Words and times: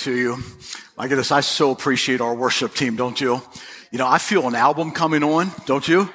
to 0.00 0.12
you. 0.12 0.38
My 0.96 1.08
goodness, 1.08 1.30
I 1.30 1.40
so 1.40 1.70
appreciate 1.70 2.20
our 2.20 2.34
worship 2.34 2.74
team, 2.74 2.96
don't 2.96 3.20
you? 3.20 3.42
You 3.90 3.98
know, 3.98 4.06
I 4.06 4.18
feel 4.18 4.46
an 4.48 4.54
album 4.54 4.92
coming 4.92 5.22
on, 5.22 5.50
don't 5.66 5.86
you? 5.86 6.08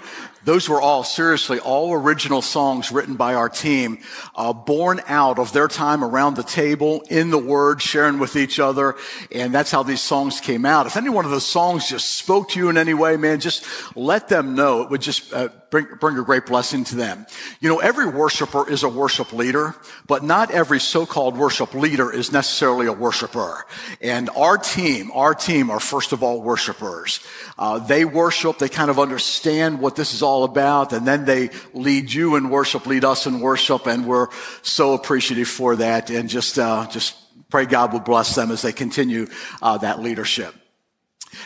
Those 0.43 0.69
were 0.69 0.79
all, 0.79 1.03
seriously, 1.03 1.59
all 1.59 1.91
original 1.93 2.43
songs 2.43 2.91
written 2.91 3.15
by 3.15 3.33
our 3.33 3.49
team, 3.49 3.97
uh, 4.35 4.53
born 4.53 5.01
out 5.07 5.39
of 5.39 5.51
their 5.53 5.67
time 5.67 6.03
around 6.03 6.35
the 6.35 6.43
table, 6.43 7.03
in 7.09 7.31
the 7.31 7.37
Word, 7.39 7.81
sharing 7.81 8.19
with 8.19 8.35
each 8.35 8.59
other. 8.59 8.95
And 9.31 9.53
that's 9.53 9.71
how 9.71 9.81
these 9.81 10.01
songs 10.01 10.39
came 10.39 10.63
out. 10.63 10.85
If 10.85 10.97
any 10.97 11.09
one 11.09 11.25
of 11.25 11.31
those 11.31 11.47
songs 11.47 11.89
just 11.89 12.11
spoke 12.15 12.49
to 12.49 12.59
you 12.59 12.69
in 12.69 12.77
any 12.77 12.93
way, 12.93 13.17
man, 13.17 13.39
just 13.39 13.65
let 13.95 14.29
them 14.29 14.53
know. 14.53 14.83
It 14.83 14.91
would 14.91 15.01
just 15.01 15.33
uh, 15.33 15.49
bring, 15.69 15.87
bring 15.99 16.17
a 16.17 16.23
great 16.23 16.45
blessing 16.45 16.83
to 16.85 16.95
them. 16.95 17.25
You 17.59 17.69
know, 17.69 17.79
every 17.79 18.07
worshiper 18.07 18.69
is 18.69 18.83
a 18.83 18.89
worship 18.89 19.33
leader, 19.33 19.75
but 20.07 20.23
not 20.23 20.51
every 20.51 20.79
so-called 20.79 21.37
worship 21.37 21.73
leader 21.73 22.11
is 22.11 22.31
necessarily 22.31 22.87
a 22.87 22.93
worshiper. 22.93 23.65
And 24.01 24.29
our 24.31 24.57
team, 24.57 25.11
our 25.13 25.33
team 25.35 25.69
are 25.69 25.79
first 25.79 26.11
of 26.11 26.23
all 26.23 26.41
worshipers. 26.41 27.19
Uh, 27.57 27.79
they 27.79 28.05
worship, 28.05 28.57
they 28.57 28.69
kind 28.69 28.89
of 28.89 28.99
understand 28.99 29.79
what 29.79 29.95
this 29.95 30.13
is 30.13 30.21
all 30.21 30.43
about. 30.43 30.93
And 30.93 31.07
then 31.07 31.25
they 31.25 31.49
lead 31.73 32.11
you 32.11 32.35
in 32.35 32.49
worship, 32.49 32.85
lead 32.85 33.05
us 33.05 33.27
in 33.27 33.39
worship. 33.39 33.87
And 33.87 34.05
we're 34.05 34.27
so 34.61 34.93
appreciative 34.93 35.47
for 35.47 35.75
that. 35.77 36.09
And 36.09 36.29
just, 36.29 36.57
uh, 36.57 36.87
just 36.89 37.15
pray 37.49 37.65
God 37.65 37.93
will 37.93 37.99
bless 37.99 38.35
them 38.35 38.51
as 38.51 38.61
they 38.61 38.73
continue 38.73 39.27
uh, 39.61 39.77
that 39.79 40.01
leadership. 40.01 40.53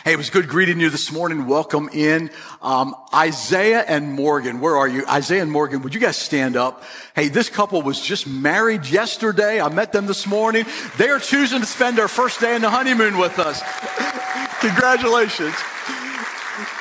Hey, 0.04 0.12
it 0.12 0.16
was 0.16 0.30
good 0.30 0.48
greeting 0.48 0.80
you 0.80 0.88
this 0.88 1.12
morning. 1.12 1.46
Welcome 1.46 1.88
in. 1.92 2.30
Um, 2.62 2.94
Isaiah 3.14 3.84
and 3.86 4.12
Morgan, 4.12 4.60
where 4.60 4.76
are 4.76 4.88
you? 4.88 5.04
Isaiah 5.06 5.42
and 5.42 5.50
Morgan, 5.50 5.82
would 5.82 5.94
you 5.94 6.00
guys 6.00 6.16
stand 6.16 6.56
up? 6.56 6.84
Hey, 7.14 7.28
this 7.28 7.48
couple 7.48 7.82
was 7.82 8.00
just 8.00 8.26
married 8.26 8.86
yesterday. 8.86 9.60
I 9.60 9.68
met 9.68 9.92
them 9.92 10.06
this 10.06 10.26
morning. 10.26 10.64
They 10.96 11.08
are 11.08 11.18
choosing 11.18 11.60
to 11.60 11.66
spend 11.66 11.98
their 11.98 12.08
first 12.08 12.40
day 12.40 12.54
in 12.54 12.62
the 12.62 12.70
honeymoon 12.70 13.18
with 13.18 13.38
us. 13.38 13.62
Congratulations. 14.60 15.54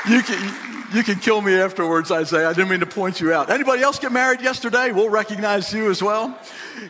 You 0.07 0.21
can, 0.21 0.78
you 0.93 1.03
can 1.03 1.19
kill 1.19 1.41
me 1.41 1.53
afterwards, 1.53 2.09
I 2.11 2.23
say. 2.23 2.45
I 2.45 2.53
didn't 2.53 2.69
mean 2.69 2.79
to 2.79 2.85
point 2.85 3.21
you 3.21 3.33
out. 3.33 3.49
Anybody 3.49 3.83
else 3.83 3.99
get 3.99 4.11
married 4.11 4.41
yesterday? 4.41 4.91
We'll 4.91 5.09
recognize 5.09 5.71
you 5.71 5.89
as 5.89 6.01
well. 6.01 6.37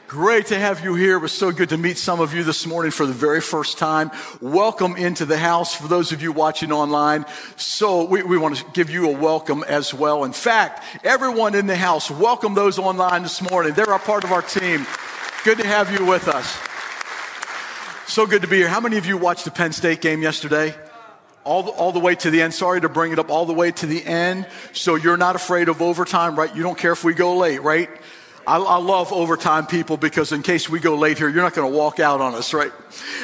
Great 0.08 0.48
to 0.48 0.60
have 0.60 0.84
you 0.84 0.96
here. 0.96 1.18
It 1.18 1.22
was 1.22 1.32
so 1.32 1.52
good 1.52 1.70
to 1.70 1.78
meet 1.78 1.98
some 1.98 2.20
of 2.20 2.34
you 2.34 2.44
this 2.44 2.66
morning 2.66 2.92
for 2.92 3.06
the 3.06 3.14
very 3.14 3.42
first 3.42 3.78
time. 3.78 4.12
Welcome 4.40 4.96
into 4.96 5.26
the 5.26 5.38
house 5.38 5.76
for 5.76 5.88
those 5.88 6.12
of 6.12 6.22
you 6.22 6.32
watching 6.32 6.72
online. 6.72 7.26
So 7.58 8.06
we, 8.06 8.24
we 8.24 8.38
want 8.38 8.58
to 8.58 8.66
give 8.74 8.90
you 8.90 9.10
a 9.10 9.18
welcome 9.18 9.64
as 9.68 9.94
well. 9.94 10.24
In 10.24 10.34
fact, 10.34 10.84
everyone 11.04 11.56
in 11.56 11.68
the 11.68 11.76
house, 11.76 12.10
welcome 12.10 12.54
those 12.54 12.80
online 12.80 13.24
this 13.24 13.42
morning. 13.50 13.74
They're 13.74 13.86
a 13.86 14.00
part 14.00 14.24
of 14.24 14.32
our 14.32 14.42
team. 14.42 14.86
Good 15.44 15.58
to 15.58 15.68
have 15.68 15.92
you 15.92 16.06
with 16.06 16.28
us. 16.28 16.58
So 18.08 18.26
good 18.26 18.42
to 18.42 18.48
be 18.48 18.58
here. 18.58 18.70
How 18.70 18.80
many 18.80 18.98
of 18.98 19.06
you 19.06 19.18
watched 19.18 19.46
the 19.46 19.52
Penn 19.52 19.72
State 19.74 20.02
game 20.02 20.22
yesterday? 20.22 20.74
All 21.50 21.64
the, 21.64 21.72
all 21.72 21.92
the 21.92 22.00
way 22.00 22.14
to 22.14 22.30
the 22.30 22.44
end. 22.44 22.54
Sorry 22.54 22.80
to 22.80 22.90
bring 22.90 23.12
it 23.12 23.18
up 23.18 23.32
all 23.32 23.48
the 23.48 23.54
way 23.54 23.72
to 23.72 23.88
the 23.88 24.06
end. 24.06 24.46
So 24.72 24.94
you're 24.94 25.18
not 25.18 25.36
afraid 25.36 25.68
of 25.68 25.82
overtime, 25.82 26.36
right? 26.36 26.56
You 26.56 26.62
don't 26.62 26.78
care 26.78 26.92
if 26.92 27.04
we 27.04 27.16
go 27.16 27.38
late, 27.38 27.64
right? 27.64 27.90
I, 28.46 28.58
I 28.58 28.78
love 28.78 29.12
overtime 29.12 29.66
people 29.66 29.98
because 29.98 30.32
in 30.32 30.44
case 30.44 30.70
we 30.70 30.80
go 30.80 30.96
late 30.96 31.18
here, 31.18 31.28
you're 31.28 31.42
not 31.42 31.56
going 31.56 31.72
to 31.72 31.76
walk 31.76 32.00
out 32.00 32.22
on 32.22 32.36
us, 32.36 32.54
right? 32.54 32.72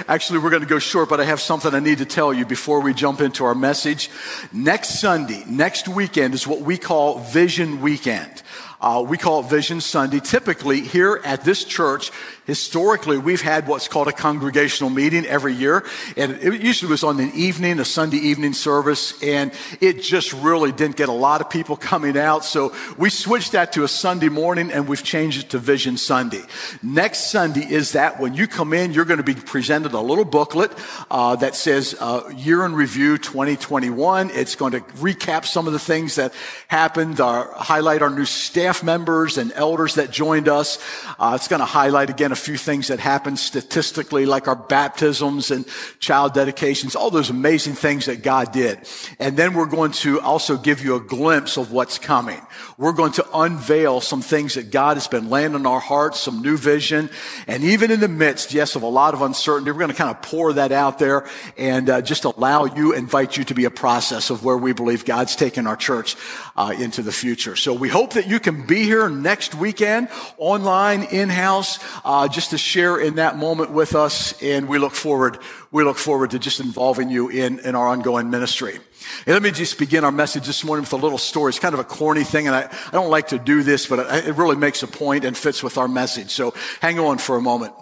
Actually, 0.07 0.39
we're 0.39 0.49
going 0.49 0.63
to 0.63 0.67
go 0.67 0.79
short, 0.79 1.07
but 1.07 1.19
I 1.19 1.25
have 1.25 1.39
something 1.39 1.71
I 1.71 1.79
need 1.79 1.99
to 1.99 2.05
tell 2.05 2.33
you 2.33 2.47
before 2.47 2.81
we 2.81 2.95
jump 2.95 3.21
into 3.21 3.45
our 3.45 3.53
message. 3.53 4.09
Next 4.51 4.99
Sunday, 4.99 5.43
next 5.47 5.87
weekend 5.87 6.33
is 6.33 6.47
what 6.47 6.61
we 6.61 6.79
call 6.79 7.19
Vision 7.19 7.79
Weekend. 7.79 8.41
Uh, 8.81 9.03
we 9.07 9.17
call 9.17 9.39
it 9.39 9.49
Vision 9.49 9.81
Sunday. 9.81 10.19
Typically, 10.19 10.81
here 10.81 11.21
at 11.23 11.43
this 11.43 11.63
church, 11.63 12.11
historically, 12.45 13.17
we've 13.17 13.41
had 13.41 13.67
what's 13.67 13.87
called 13.87 14.07
a 14.07 14.11
congregational 14.11 14.89
meeting 14.89 15.25
every 15.25 15.53
year. 15.53 15.85
And 16.17 16.33
it 16.33 16.61
usually 16.61 16.91
was 16.91 17.03
on 17.03 17.19
an 17.19 17.31
evening, 17.33 17.79
a 17.79 17.85
Sunday 17.85 18.17
evening 18.17 18.53
service. 18.53 19.21
And 19.23 19.51
it 19.81 20.01
just 20.01 20.33
really 20.33 20.71
didn't 20.71 20.97
get 20.97 21.09
a 21.09 21.13
lot 21.13 21.41
of 21.41 21.49
people 21.49 21.75
coming 21.75 22.17
out. 22.17 22.45
So 22.45 22.73
we 22.97 23.09
switched 23.09 23.53
that 23.53 23.73
to 23.73 23.83
a 23.83 23.87
Sunday 23.87 24.29
morning 24.29 24.71
and 24.71 24.87
we've 24.87 25.03
changed 25.03 25.45
it 25.45 25.49
to 25.51 25.57
Vision 25.57 25.97
Sunday. 25.97 26.41
Next 26.83 27.31
Sunday 27.31 27.65
is 27.65 27.93
that 27.93 28.19
when 28.19 28.33
you 28.33 28.47
come 28.47 28.73
in, 28.73 28.93
you're 28.93 29.05
going 29.05 29.17
to 29.17 29.23
be 29.23 29.35
presented 29.35 29.93
a 29.93 29.99
little 29.99 30.25
booklet 30.25 30.71
uh, 31.09 31.35
that 31.37 31.55
says 31.55 31.95
uh, 31.99 32.29
Year 32.35 32.65
in 32.65 32.75
Review 32.75 33.17
2021. 33.17 34.29
It's 34.31 34.55
going 34.55 34.73
to 34.73 34.81
recap 34.81 35.45
some 35.45 35.67
of 35.67 35.73
the 35.73 35.79
things 35.79 36.15
that 36.15 36.33
happened, 36.67 37.19
uh, 37.19 37.45
highlight 37.53 38.01
our 38.01 38.09
new 38.09 38.25
staff 38.65 38.83
members 38.83 39.37
and 39.37 39.51
elders 39.51 39.93
that 39.93 40.09
joined 40.09 40.47
us. 40.47 40.79
Uh, 41.19 41.33
it's 41.35 41.47
going 41.47 41.59
to 41.59 41.65
highlight 41.65 42.09
again 42.09 42.31
a 42.31 42.35
few 42.35 42.57
things 42.57 42.87
that 42.87 42.99
happened 42.99 43.37
statistically, 43.37 44.25
like 44.25 44.47
our 44.47 44.55
baptisms 44.55 45.51
and 45.51 45.67
child 45.99 46.33
dedications, 46.33 46.95
all 46.95 47.11
those 47.11 47.29
amazing 47.29 47.75
things 47.75 48.07
that 48.07 48.23
God 48.23 48.51
did. 48.51 48.79
And 49.19 49.37
then 49.37 49.53
we're 49.53 49.67
going 49.67 49.91
to 49.91 50.19
also 50.19 50.57
give 50.57 50.83
you 50.83 50.95
a 50.95 50.99
glimpse 50.99 51.57
of 51.57 51.71
what's 51.71 51.99
coming. 51.99 52.41
We're 52.79 52.93
going 52.93 53.11
to 53.13 53.25
unveil 53.37 54.01
some 54.01 54.23
things 54.23 54.55
that 54.55 54.71
God 54.71 54.97
has 54.97 55.07
been 55.07 55.29
laying 55.29 55.53
on 55.53 55.67
our 55.67 55.79
hearts, 55.79 56.19
some 56.19 56.41
new 56.41 56.57
vision. 56.57 57.11
And 57.45 57.63
even 57.63 57.91
in 57.91 57.99
the 57.99 58.07
midst, 58.07 58.51
yes, 58.51 58.75
of 58.75 58.81
a 58.81 58.87
lot 58.87 59.13
of 59.13 59.21
uncertainty, 59.21 59.69
we're 59.69 59.77
going 59.77 59.91
to 59.91 59.95
kind 59.95 60.09
of 60.09 60.23
pour 60.23 60.53
that 60.53 60.71
out 60.71 60.97
there 60.97 61.27
and 61.55 61.87
uh, 61.87 62.01
just 62.01 62.25
allow 62.25 62.65
you, 62.65 62.93
invite 62.93 63.37
you 63.37 63.43
to 63.43 63.53
be 63.53 63.65
a 63.65 63.69
process 63.69 64.31
of 64.31 64.43
where 64.43 64.57
we 64.57 64.73
believe 64.73 65.05
God's 65.05 65.35
taking 65.35 65.67
our 65.67 65.77
church 65.77 66.15
uh, 66.55 66.73
into 66.79 67.03
the 67.03 67.11
future. 67.11 67.55
So 67.55 67.71
we 67.75 67.89
hope 67.89 68.13
that 68.13 68.27
you 68.27 68.39
can 68.39 68.54
be 68.55 68.83
here 68.83 69.09
next 69.09 69.53
weekend, 69.53 70.09
online, 70.37 71.03
in-house, 71.03 71.79
uh, 72.03 72.27
just 72.27 72.49
to 72.51 72.57
share 72.57 72.97
in 72.97 73.15
that 73.15 73.37
moment 73.37 73.71
with 73.71 73.95
us. 73.95 74.41
And 74.41 74.67
we 74.67 74.79
look 74.79 74.93
forward, 74.93 75.37
we 75.71 75.83
look 75.83 75.97
forward 75.97 76.31
to 76.31 76.39
just 76.39 76.59
involving 76.59 77.09
you 77.09 77.29
in, 77.29 77.59
in 77.59 77.75
our 77.75 77.87
ongoing 77.87 78.29
ministry. 78.29 78.79
And 79.25 79.33
let 79.33 79.43
me 79.43 79.51
just 79.51 79.77
begin 79.77 80.03
our 80.03 80.11
message 80.11 80.47
this 80.47 80.63
morning 80.63 80.83
with 80.83 80.93
a 80.93 80.97
little 80.97 81.17
story. 81.17 81.49
It's 81.49 81.59
kind 81.59 81.73
of 81.73 81.79
a 81.79 81.83
corny 81.83 82.23
thing, 82.23 82.47
and 82.47 82.55
I, 82.55 82.63
I 82.87 82.91
don't 82.91 83.09
like 83.09 83.27
to 83.27 83.37
do 83.37 83.61
this, 83.61 83.85
but 83.85 83.99
it 84.25 84.35
really 84.35 84.55
makes 84.55 84.81
a 84.83 84.87
point 84.87 85.25
and 85.25 85.37
fits 85.37 85.61
with 85.61 85.77
our 85.77 85.87
message. 85.87 86.31
So 86.31 86.53
hang 86.81 86.99
on 86.99 87.19
for 87.19 87.37
a 87.37 87.41
moment. 87.41 87.73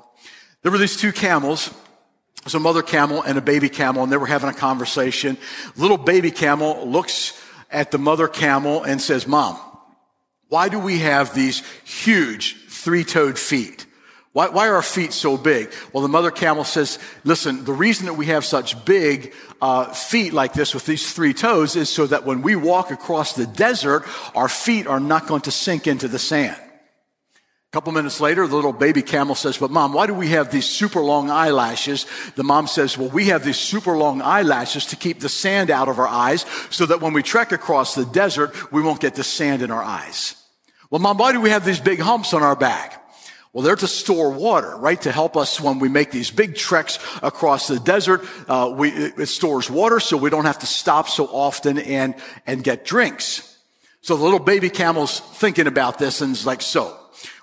There 0.62 0.72
were 0.72 0.78
these 0.78 0.98
two 0.98 1.12
camels. 1.12 1.74
There's 2.44 2.56
a 2.56 2.60
mother 2.60 2.82
camel 2.82 3.22
and 3.22 3.38
a 3.38 3.42
baby 3.42 3.70
camel, 3.70 4.04
and 4.04 4.12
they 4.12 4.18
were 4.18 4.28
having 4.28 4.50
a 4.50 4.54
conversation. 4.54 5.38
Little 5.78 5.98
baby 5.98 6.32
camel 6.32 6.86
looks 6.86 7.40
at 7.72 7.92
the 7.92 7.98
mother 7.98 8.28
camel 8.28 8.84
and 8.84 9.02
says, 9.02 9.26
Mom, 9.26 9.58
why 10.54 10.70
do 10.70 10.78
we 10.78 11.00
have 11.00 11.34
these 11.34 11.64
huge 11.84 12.68
three-toed 12.68 13.40
feet? 13.40 13.88
Why, 14.34 14.50
why, 14.50 14.68
are 14.68 14.76
our 14.76 14.84
feet 14.84 15.12
so 15.12 15.36
big? 15.36 15.74
Well, 15.92 16.04
the 16.04 16.10
mother 16.10 16.30
camel 16.30 16.64
says, 16.64 17.00
listen, 17.24 17.66
the 17.66 17.74
reason 17.74 18.06
that 18.06 18.14
we 18.14 18.28
have 18.28 18.46
such 18.46 18.86
big 18.86 19.34
uh, 19.64 19.92
feet 19.94 20.32
like 20.32 20.54
this 20.54 20.76
with 20.76 20.86
these 20.86 21.12
three 21.12 21.34
toes 21.34 21.76
is 21.76 21.90
so 21.90 22.06
that 22.06 22.24
when 22.28 22.44
we 22.44 22.56
walk 22.56 22.92
across 22.92 23.34
the 23.34 23.48
desert, 23.48 24.04
our 24.36 24.48
feet 24.48 24.86
are 24.86 25.00
not 25.00 25.26
going 25.26 25.42
to 25.42 25.50
sink 25.50 25.88
into 25.88 26.08
the 26.08 26.20
sand. 26.20 26.56
A 26.56 27.72
couple 27.72 27.92
minutes 27.92 28.22
later, 28.22 28.46
the 28.46 28.56
little 28.56 28.74
baby 28.74 29.02
camel 29.02 29.34
says, 29.34 29.58
but 29.58 29.72
mom, 29.72 29.92
why 29.92 30.06
do 30.06 30.14
we 30.14 30.28
have 30.28 30.52
these 30.52 30.68
super 30.68 31.00
long 31.00 31.32
eyelashes? 31.32 32.06
The 32.36 32.44
mom 32.44 32.68
says, 32.68 32.96
well, 32.96 33.10
we 33.10 33.30
have 33.30 33.44
these 33.44 33.58
super 33.58 33.98
long 33.98 34.22
eyelashes 34.22 34.86
to 34.88 34.98
keep 34.98 35.20
the 35.20 35.30
sand 35.30 35.72
out 35.72 35.90
of 35.90 35.98
our 35.98 36.08
eyes 36.08 36.46
so 36.70 36.86
that 36.86 37.02
when 37.02 37.14
we 37.14 37.24
trek 37.24 37.52
across 37.52 37.96
the 37.96 38.06
desert, 38.06 38.72
we 38.72 38.84
won't 38.84 39.00
get 39.00 39.16
the 39.16 39.24
sand 39.24 39.64
in 39.64 39.72
our 39.72 39.82
eyes. 39.82 40.36
Well, 40.94 41.02
mom, 41.02 41.18
why 41.18 41.32
do 41.32 41.42
we 41.42 41.50
have 41.50 41.66
these 41.66 41.80
big 41.80 42.00
humps 42.00 42.36
on 42.36 42.44
our 42.44 42.56
back? 42.56 43.04
Well, 43.52 43.64
they're 43.64 43.76
to 43.76 43.88
store 43.88 44.30
water, 44.30 44.78
right? 44.78 45.02
To 45.02 45.12
help 45.12 45.36
us 45.36 45.60
when 45.60 45.80
we 45.80 45.90
make 45.90 46.12
these 46.12 46.30
big 46.30 46.54
treks 46.54 47.00
across 47.24 47.68
the 47.68 47.80
desert. 47.80 48.24
Uh, 48.48 48.72
we, 48.78 48.92
it 48.92 49.26
stores 49.26 49.72
water 49.72 50.00
so 50.00 50.18
we 50.18 50.30
don't 50.30 50.46
have 50.46 50.60
to 50.60 50.68
stop 50.68 51.10
so 51.10 51.26
often 51.26 51.80
and, 51.80 52.14
and 52.46 52.64
get 52.64 52.86
drinks. 52.86 53.58
So 54.02 54.16
the 54.16 54.24
little 54.24 54.38
baby 54.38 54.70
camel's 54.70 55.20
thinking 55.20 55.66
about 55.66 55.98
this 55.98 56.22
and 56.22 56.32
is 56.32 56.46
like, 56.46 56.62
so 56.62 56.96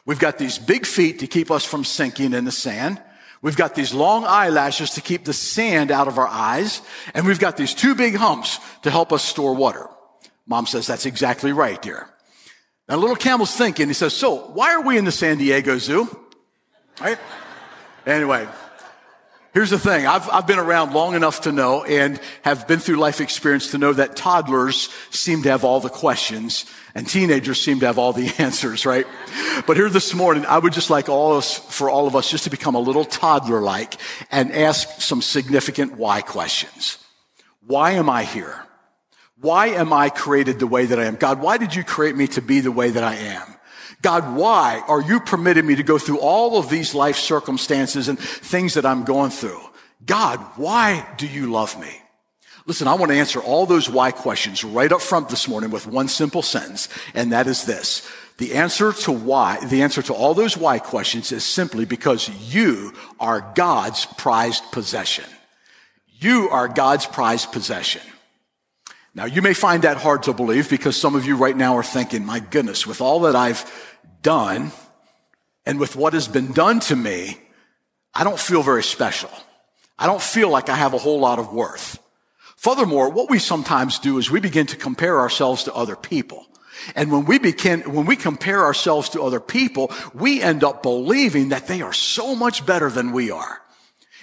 we've 0.07 0.21
got 0.21 0.39
these 0.39 0.57
big 0.57 0.87
feet 0.87 1.19
to 1.19 1.27
keep 1.27 1.51
us 1.51 1.65
from 1.65 1.83
sinking 1.83 2.35
in 2.35 2.45
the 2.45 2.53
sand. 2.53 3.03
We've 3.43 3.57
got 3.57 3.75
these 3.75 3.93
long 3.93 4.25
eyelashes 4.27 4.91
to 4.91 5.01
keep 5.01 5.25
the 5.25 5.33
sand 5.33 5.91
out 5.91 6.07
of 6.07 6.19
our 6.19 6.29
eyes. 6.29 6.83
And 7.15 7.27
we've 7.27 7.41
got 7.41 7.57
these 7.57 7.75
two 7.75 7.97
big 7.97 8.15
humps 8.15 8.61
to 8.83 8.93
help 8.93 9.13
us 9.13 9.25
store 9.25 9.57
water. 9.57 9.89
Mom 10.47 10.67
says, 10.67 10.87
that's 10.87 11.05
exactly 11.05 11.53
right, 11.53 11.83
dear. 11.83 12.09
Now, 12.91 12.97
little 12.97 13.15
camel's 13.15 13.55
thinking, 13.55 13.87
he 13.87 13.95
says, 13.95 14.13
So, 14.15 14.35
why 14.35 14.75
are 14.75 14.83
we 14.83 14.99
in 14.99 15.05
the 15.05 15.13
San 15.13 15.39
Diego 15.39 15.79
Zoo? 15.79 16.09
Right? 17.01 17.19
Anyway, 18.05 18.49
here's 19.55 19.71
the 19.71 19.79
thing 19.79 20.09
I've, 20.09 20.29
I've 20.29 20.49
been 20.49 20.59
around 20.59 20.93
long 20.93 21.15
enough 21.15 21.43
to 21.43 21.53
know 21.53 21.85
and 21.85 22.21
have 22.43 22.67
been 22.67 22.81
through 22.81 22.97
life 22.97 23.21
experience 23.21 23.71
to 23.71 23.79
know 23.79 23.93
that 23.93 24.17
toddlers 24.17 24.89
seem 25.11 25.45
to 25.45 25.51
have 25.51 25.63
all 25.63 25.79
the 25.79 25.89
questions 25.89 26.67
and 26.97 27.09
teenagers 27.09 27.61
seem 27.61 27.79
to 27.79 27.87
have 27.87 27.97
all 27.97 28.13
the 28.13 28.27
answers, 28.39 28.85
right? 28.85 29.07
But 29.69 29.77
here 29.77 29.89
this 29.89 30.13
morning, 30.13 30.45
I 30.45 30.59
would 30.59 30.73
just 30.73 30.91
like 30.91 31.09
all 31.09 31.37
us, 31.37 31.57
for 31.57 31.89
all 31.89 32.09
of 32.09 32.17
us, 32.17 32.29
just 32.29 32.43
to 32.45 32.51
become 32.51 32.75
a 32.75 32.81
little 32.81 33.05
toddler 33.05 33.61
like 33.61 33.99
and 34.33 34.51
ask 34.51 35.01
some 35.01 35.23
significant 35.23 35.97
why 35.97 36.23
questions. 36.23 36.99
Why 37.65 37.93
am 37.93 38.11
I 38.11 38.25
here? 38.25 38.65
Why 39.41 39.69
am 39.69 39.93
I 39.93 40.11
created 40.11 40.59
the 40.59 40.67
way 40.67 40.87
that 40.87 40.99
I 40.99 41.05
am? 41.05 41.17
God, 41.17 41.41
why 41.41 41.57
did 41.57 41.75
you 41.75 41.83
create 41.83 42.15
me 42.15 42.27
to 42.29 42.43
be 42.43 42.61
the 42.61 42.73
way 42.73 42.91
that 42.91 43.05
I 43.05 43.15
am? 43.15 43.55
God, 44.03 44.35
why 44.35 44.83
are 44.87 45.01
you 45.01 45.21
permitting 45.21 45.67
me 45.67 45.77
to 45.77 45.83
go 45.83 45.99
through 45.99 46.21
all 46.21 46.59
of 46.59 46.69
these 46.69 46.95
life 46.95 47.17
circumstances 47.17 48.09
and 48.09 48.19
things 48.19 48.75
that 48.75 48.87
I'm 48.87 49.05
going 49.05 49.31
through? 49.31 49.61
God, 50.05 50.39
why 50.57 51.07
do 51.17 51.27
you 51.27 51.51
love 51.51 51.79
me? 51.81 51.91
Listen, 52.67 52.89
I 52.89 52.95
want 52.95 53.11
to 53.11 53.19
answer 53.19 53.41
all 53.41 53.67
those 53.67 53.89
why 53.89 54.11
questions 54.11 54.63
right 54.63 54.93
up 54.93 55.01
front 55.01 55.29
this 55.29 55.49
morning 55.49 55.71
with 55.71 55.87
one 55.87 56.09
simple 56.09 56.43
sentence, 56.43 56.89
and 57.15 57.33
that 57.33 57.47
is 57.47 57.65
this. 57.65 58.09
The 58.39 58.55
answer 58.55 58.93
to 58.93 59.13
why, 59.13 59.59
the 59.67 59.83
answer 59.83 60.03
to 60.03 60.15
all 60.15 60.35
those 60.35 60.57
why 60.57 60.79
questions 60.79 61.33
is 61.33 61.45
simply 61.45 61.85
because 61.85 62.29
you 62.55 62.95
are 63.19 63.53
God's 63.55 64.07
prized 64.07 64.65
possession. 64.73 65.25
You 66.19 66.49
are 66.51 66.69
God's 66.69 67.07
prized 67.07 67.53
possession. 67.53 68.03
Now, 69.15 69.25
you 69.25 69.43
may 69.43 69.55
find 69.55 69.83
that 69.83 69.97
hard 69.97 70.25
to 70.25 70.33
believe 70.33 70.71
because 70.71 70.97
some 70.97 71.17
of 71.17 71.27
you 71.27 71.37
right 71.37 71.57
now 71.57 71.77
are 71.77 71.83
thinking, 71.83 72.25
my 72.25 72.39
goodness, 72.39 72.87
with 72.87 73.01
all 73.01 73.21
that 73.21 73.35
I've 73.35 73.65
done 74.23 74.71
and 75.67 75.81
with 75.81 75.97
what 75.97 76.13
has 76.13 76.29
been 76.29 76.53
done 76.53 76.81
to 76.81 76.97
me, 76.97 77.39
I 78.15 78.25
don't 78.25 78.39
feel 78.39 78.63
very 78.63 78.85
special. 78.85 79.31
I 79.99 80.07
don't 80.07 80.23
feel 80.23 80.49
like 80.49 80.69
I 80.69 80.77
have 80.77 80.95
a 80.95 80.99
whole 80.99 81.21
lot 81.21 81.39
of 81.39 81.53
worth. 81.53 81.99
Furthermore, 82.57 83.11
what 83.11 83.31
we 83.31 83.39
sometimes 83.39 83.99
do 83.99 84.19
is 84.19 84.31
we 84.31 84.41
begin 84.41 84.67
to 84.67 84.77
compare 84.77 85.19
ourselves 85.19 85.65
to 85.65 85.75
other 85.75 85.97
people. 85.97 86.47
And 86.95 87.11
when 87.11 87.25
we 87.25 87.39
begin, 87.39 87.81
when 87.93 88.07
we 88.07 88.17
compare 88.17 88.65
ourselves 88.65 89.11
to 89.11 89.23
other 89.23 89.41
people, 89.41 89.93
we 90.15 90.41
end 90.41 90.63
up 90.65 90.83
believing 90.83 91.51
that 91.51 91.67
they 91.67 91.83
are 91.83 91.93
so 91.93 92.35
much 92.35 92.65
better 92.65 92.91
than 92.91 93.13
we 93.13 93.31
are. 93.31 93.60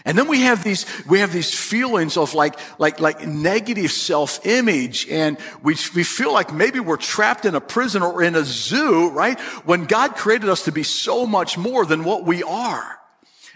And 0.08 0.18
then 0.18 0.30
we 0.30 0.44
have 0.44 0.64
these, 0.64 0.86
we 1.06 1.20
have 1.20 1.34
these 1.34 1.54
feelings 1.54 2.16
of 2.16 2.34
like, 2.34 2.58
like, 2.80 3.02
like 3.02 3.28
negative 3.28 3.92
self-image 3.92 5.06
and 5.10 5.38
we, 5.62 5.76
we 5.94 6.04
feel 6.06 6.32
like 6.32 6.54
maybe 6.54 6.80
we're 6.80 6.96
trapped 6.96 7.44
in 7.44 7.56
a 7.56 7.60
prison 7.60 8.02
or 8.02 8.24
in 8.24 8.34
a 8.34 8.46
zoo, 8.46 9.10
right? 9.10 9.38
When 9.66 9.84
God 9.84 10.16
created 10.16 10.48
us 10.48 10.64
to 10.64 10.72
be 10.72 10.84
so 10.84 11.26
much 11.26 11.58
more 11.58 11.86
than 11.86 12.06
what 12.06 12.24
we 12.24 12.42
are. 12.42 12.98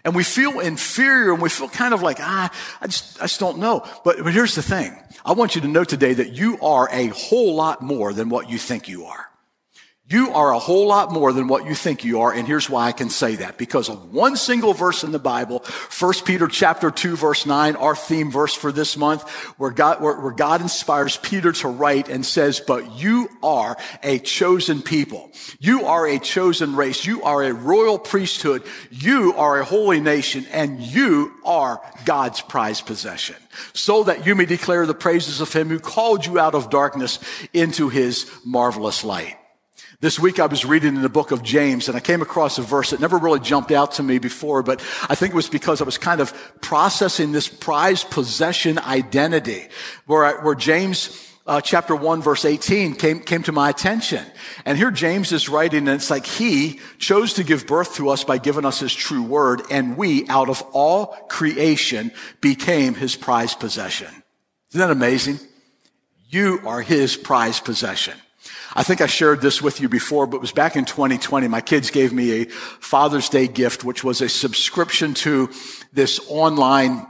And 0.03 0.13
we 0.13 0.25
feel 0.25 0.59
inferior 0.59 1.31
and 1.31 1.41
we 1.41 1.47
feel 1.47 1.69
kind 1.69 1.93
of 1.93 2.01
like, 2.01 2.17
ah, 2.19 2.51
I 2.81 2.87
just, 2.87 3.17
I 3.19 3.27
just 3.27 3.39
don't 3.39 3.59
know. 3.59 3.87
But, 4.03 4.17
but 4.21 4.33
here's 4.33 4.55
the 4.55 4.61
thing. 4.61 4.93
I 5.23 5.31
want 5.31 5.55
you 5.55 5.61
to 5.61 5.69
know 5.69 5.85
today 5.85 6.13
that 6.15 6.33
you 6.33 6.59
are 6.59 6.89
a 6.91 7.07
whole 7.07 7.55
lot 7.55 7.81
more 7.81 8.11
than 8.11 8.27
what 8.27 8.49
you 8.49 8.57
think 8.57 8.89
you 8.89 9.05
are. 9.05 9.30
You 10.11 10.33
are 10.33 10.51
a 10.51 10.59
whole 10.59 10.87
lot 10.87 11.13
more 11.13 11.31
than 11.31 11.47
what 11.47 11.65
you 11.65 11.73
think 11.73 12.03
you 12.03 12.19
are. 12.19 12.33
And 12.33 12.45
here's 12.45 12.69
why 12.69 12.87
I 12.87 12.91
can 12.91 13.09
say 13.09 13.37
that. 13.37 13.57
Because 13.57 13.87
of 13.87 14.11
one 14.13 14.35
single 14.35 14.73
verse 14.73 15.05
in 15.05 15.13
the 15.13 15.19
Bible, 15.19 15.59
1 15.97 16.13
Peter 16.25 16.49
chapter 16.49 16.91
2 16.91 17.15
verse 17.15 17.45
9, 17.45 17.77
our 17.77 17.95
theme 17.95 18.29
verse 18.29 18.53
for 18.53 18.73
this 18.73 18.97
month, 18.97 19.23
where 19.57 19.71
God, 19.71 20.01
where, 20.01 20.19
where 20.19 20.33
God 20.33 20.59
inspires 20.59 21.15
Peter 21.15 21.53
to 21.53 21.69
write 21.69 22.09
and 22.09 22.25
says, 22.25 22.59
but 22.59 22.99
you 22.99 23.29
are 23.41 23.77
a 24.03 24.19
chosen 24.19 24.81
people. 24.81 25.31
You 25.61 25.85
are 25.85 26.05
a 26.05 26.19
chosen 26.19 26.75
race. 26.75 27.05
You 27.05 27.23
are 27.23 27.41
a 27.43 27.53
royal 27.53 27.97
priesthood. 27.97 28.63
You 28.89 29.33
are 29.37 29.61
a 29.61 29.65
holy 29.65 30.01
nation 30.01 30.45
and 30.51 30.81
you 30.81 31.31
are 31.45 31.81
God's 32.03 32.41
prized 32.41 32.85
possession 32.85 33.37
so 33.71 34.03
that 34.03 34.25
you 34.25 34.35
may 34.35 34.45
declare 34.45 34.85
the 34.85 34.93
praises 34.93 35.39
of 35.39 35.53
him 35.53 35.69
who 35.69 35.79
called 35.79 36.25
you 36.25 36.37
out 36.37 36.53
of 36.53 36.69
darkness 36.69 37.17
into 37.53 37.87
his 37.87 38.29
marvelous 38.43 39.05
light. 39.05 39.37
This 40.01 40.19
week 40.19 40.39
I 40.39 40.47
was 40.47 40.65
reading 40.65 40.95
in 40.95 41.03
the 41.03 41.09
book 41.09 41.29
of 41.29 41.43
James 41.43 41.87
and 41.87 41.95
I 41.95 41.99
came 41.99 42.23
across 42.23 42.57
a 42.57 42.63
verse 42.63 42.89
that 42.89 42.99
never 42.99 43.19
really 43.19 43.39
jumped 43.39 43.71
out 43.71 43.91
to 43.93 44.03
me 44.03 44.17
before, 44.17 44.63
but 44.63 44.81
I 45.07 45.13
think 45.13 45.31
it 45.31 45.35
was 45.35 45.47
because 45.47 45.79
I 45.79 45.83
was 45.83 45.99
kind 45.99 46.19
of 46.19 46.33
processing 46.59 47.31
this 47.31 47.47
prized 47.47 48.09
possession 48.09 48.79
identity 48.79 49.67
where, 50.07 50.25
I, 50.25 50.43
where 50.43 50.55
James 50.55 51.31
uh, 51.45 51.61
chapter 51.61 51.95
1 51.95 52.23
verse 52.23 52.45
18 52.45 52.95
came, 52.95 53.19
came 53.19 53.43
to 53.43 53.51
my 53.51 53.69
attention. 53.69 54.25
And 54.65 54.75
here 54.75 54.89
James 54.89 55.31
is 55.31 55.49
writing 55.49 55.87
and 55.87 55.89
it's 55.89 56.09
like 56.09 56.25
he 56.25 56.79
chose 56.97 57.33
to 57.33 57.43
give 57.43 57.67
birth 57.67 57.93
to 57.97 58.09
us 58.09 58.23
by 58.23 58.39
giving 58.39 58.65
us 58.65 58.79
his 58.79 58.95
true 58.95 59.21
word 59.21 59.61
and 59.69 59.97
we 59.97 60.27
out 60.29 60.49
of 60.49 60.63
all 60.73 61.07
creation 61.29 62.11
became 62.41 62.95
his 62.95 63.15
prized 63.15 63.59
possession. 63.59 64.09
Isn't 64.71 64.79
that 64.79 64.89
amazing? 64.89 65.37
You 66.27 66.59
are 66.65 66.81
his 66.81 67.15
prized 67.15 67.65
possession. 67.65 68.15
I 68.73 68.83
think 68.83 69.01
I 69.01 69.07
shared 69.07 69.41
this 69.41 69.61
with 69.61 69.81
you 69.81 69.89
before, 69.89 70.25
but 70.27 70.37
it 70.37 70.41
was 70.41 70.53
back 70.53 70.77
in 70.77 70.85
2020. 70.85 71.47
My 71.49 71.59
kids 71.59 71.91
gave 71.91 72.13
me 72.13 72.43
a 72.43 72.45
Father's 72.45 73.27
Day 73.27 73.47
gift, 73.47 73.83
which 73.83 74.03
was 74.03 74.21
a 74.21 74.29
subscription 74.29 75.13
to 75.15 75.49
this 75.91 76.21
online 76.29 77.05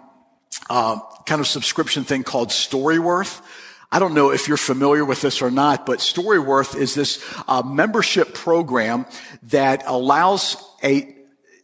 uh, 0.69 1.00
kind 1.25 1.40
of 1.40 1.48
subscription 1.48 2.04
thing 2.04 2.24
called 2.24 2.50
Storyworth. 2.50 3.42
I 3.92 4.00
don't 4.00 4.13
know 4.16 4.31
if 4.31 4.48
you're 4.48 4.58
familiar 4.58 5.06
with 5.06 5.22
this 5.22 5.42
or 5.42 5.52
not, 5.52 5.86
but 5.86 6.00
Storyworth 6.00 6.75
is 6.75 6.96
this 6.96 7.24
uh, 7.48 7.62
membership 7.62 8.34
program 8.34 9.06
that 9.44 9.84
allows 9.86 10.58
a 10.84 11.16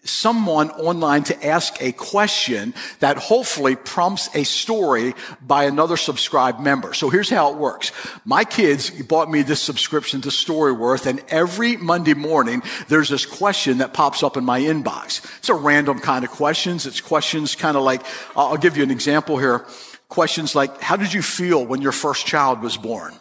someone 0.08 0.70
online 0.72 1.24
to 1.24 1.46
ask 1.46 1.82
a 1.82 1.92
question 1.92 2.74
that 3.00 3.18
hopefully 3.18 3.76
prompts 3.76 4.30
a 4.36 4.44
story 4.44 5.14
by 5.42 5.66
another 5.66 5.98
subscribed 5.98 6.60
member. 6.60 6.94
So 6.94 7.10
here's 7.10 7.30
how 7.30 7.52
it 7.52 7.58
works. 7.58 7.92
My 8.26 8.44
kids 8.44 8.90
bought 8.90 9.30
me 9.30 9.42
this 9.42 9.62
subscription 9.62 10.22
to 10.22 10.30
Storyworth 10.30 11.06
and 11.06 11.24
every 11.30 11.78
Monday 11.78 12.14
morning 12.14 12.62
there's 12.88 13.10
this 13.10 13.26
question 13.26 13.80
that 13.80 13.94
pops 13.94 14.24
up 14.24 14.38
in 14.38 14.46
my 14.46 14.60
inbox. 14.60 15.24
It's 15.40 15.50
a 15.50 15.54
random 15.54 16.00
kind 16.00 16.24
of 16.26 16.32
questions. 16.32 16.86
It's 16.86 17.02
questions 17.02 17.56
kind 17.56 17.78
of 17.78 17.84
like, 17.84 18.04
I'll 18.36 18.58
give 18.58 18.78
you 18.78 18.84
an 18.84 18.92
example 18.92 19.38
here. 19.38 19.66
Questions 20.10 20.56
like, 20.56 20.82
how 20.82 20.96
did 20.96 21.14
you 21.14 21.22
feel 21.22 21.66
when 21.66 21.82
your 21.82 21.92
first 21.92 22.26
child 22.26 22.62
was 22.62 22.78
born? 22.78 23.14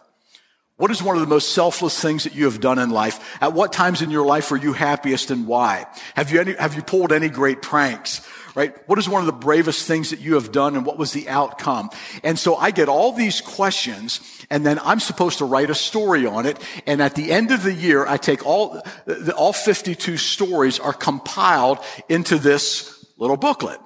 What 0.79 0.91
is 0.91 1.03
one 1.03 1.17
of 1.17 1.23
the 1.23 1.27
most 1.27 1.53
selfless 1.53 1.99
things 1.99 2.25
that 2.25 2.35
you 2.35 2.45
have 2.45 2.61
done 2.61 2.79
in 2.79 2.91
life? 2.91 3.39
At 3.41 3.55
what 3.55 3.73
times 3.73 4.03
in 4.03 4.11
your 4.11 4.27
life 4.27 4.51
were 4.51 4.59
you 4.59 4.75
happiest 4.75 5.31
and 5.31 5.47
why? 5.47 5.87
Have 6.15 6.31
you 6.31 6.41
any, 6.41 6.55
have 6.55 6.75
you 6.75 6.83
pulled 6.83 7.13
any 7.13 7.31
great 7.31 7.63
pranks? 7.63 8.27
Right? 8.55 8.77
What 8.87 8.99
is 8.99 9.09
one 9.09 9.21
of 9.21 9.27
the 9.27 9.33
bravest 9.33 9.87
things 9.87 10.11
that 10.11 10.21
you 10.21 10.35
have 10.35 10.53
done 10.53 10.77
and 10.77 10.85
what 10.85 10.99
was 10.99 11.13
the 11.13 11.29
outcome? 11.31 11.91
And 12.23 12.39
so 12.39 12.57
I 12.57 12.73
get 12.73 12.89
all 12.91 13.13
these 13.13 13.41
questions 13.41 14.21
and 14.51 14.67
then 14.67 14.79
I'm 14.83 15.01
supposed 15.01 15.39
to 15.39 15.47
write 15.47 15.71
a 15.71 15.75
story 15.75 16.27
on 16.27 16.45
it. 16.45 16.59
And 16.87 17.01
at 17.01 17.15
the 17.15 17.33
end 17.33 17.53
of 17.53 17.63
the 17.63 17.73
year, 17.73 18.07
I 18.07 18.19
take 18.19 18.45
all, 18.45 18.83
all 19.35 19.53
52 19.55 20.19
stories 20.19 20.79
are 20.79 20.93
compiled 20.93 21.79
into 22.09 22.39
this 22.39 23.07
little 23.17 23.37
booklet. 23.39 23.81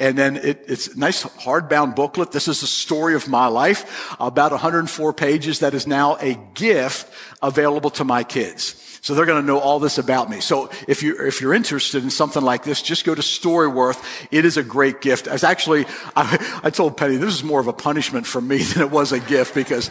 And 0.00 0.16
then 0.16 0.36
it, 0.36 0.64
it's 0.66 0.88
a 0.88 0.98
nice 0.98 1.22
hardbound 1.22 1.94
booklet. 1.94 2.32
This 2.32 2.48
is 2.48 2.62
the 2.62 2.66
story 2.66 3.14
of 3.14 3.28
my 3.28 3.48
life, 3.48 4.16
about 4.18 4.50
104 4.50 5.12
pages 5.12 5.58
that 5.58 5.74
is 5.74 5.86
now 5.86 6.16
a 6.16 6.34
gift 6.54 7.06
available 7.42 7.90
to 7.90 8.04
my 8.04 8.24
kids. 8.24 8.74
So 9.02 9.14
they're 9.14 9.26
going 9.26 9.42
to 9.42 9.46
know 9.46 9.58
all 9.58 9.78
this 9.78 9.98
about 9.98 10.30
me. 10.30 10.40
So 10.40 10.70
if 10.88 11.02
you 11.02 11.16
if 11.26 11.40
you're 11.40 11.54
interested 11.54 12.02
in 12.02 12.10
something 12.10 12.42
like 12.42 12.64
this, 12.64 12.82
just 12.82 13.04
go 13.04 13.14
to 13.14 13.22
Storyworth. 13.22 14.02
It 14.30 14.44
is 14.44 14.56
a 14.56 14.62
great 14.62 15.00
gift. 15.00 15.26
As 15.26 15.44
actually, 15.44 15.86
I, 16.16 16.60
I 16.62 16.70
told 16.70 16.96
Penny 16.96 17.16
this 17.16 17.34
is 17.34 17.44
more 17.44 17.60
of 17.60 17.66
a 17.66 17.72
punishment 17.72 18.26
for 18.26 18.40
me 18.40 18.58
than 18.62 18.82
it 18.82 18.90
was 18.90 19.12
a 19.12 19.20
gift 19.20 19.54
because 19.54 19.90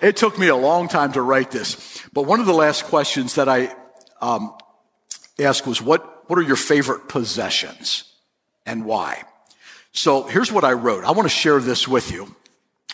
it 0.00 0.16
took 0.16 0.38
me 0.38 0.48
a 0.48 0.56
long 0.56 0.88
time 0.88 1.12
to 1.12 1.22
write 1.22 1.50
this. 1.50 2.02
But 2.12 2.22
one 2.22 2.40
of 2.40 2.46
the 2.46 2.54
last 2.54 2.84
questions 2.84 3.36
that 3.36 3.48
I 3.48 3.74
um, 4.20 4.54
asked 5.38 5.66
was, 5.66 5.80
"What 5.80 6.28
what 6.28 6.38
are 6.38 6.42
your 6.42 6.56
favorite 6.56 7.08
possessions 7.08 8.04
and 8.66 8.84
why?" 8.84 9.24
So 9.92 10.24
here's 10.24 10.50
what 10.50 10.64
I 10.64 10.72
wrote. 10.72 11.04
I 11.04 11.10
want 11.12 11.28
to 11.28 11.34
share 11.34 11.60
this 11.60 11.86
with 11.86 12.10
you 12.10 12.34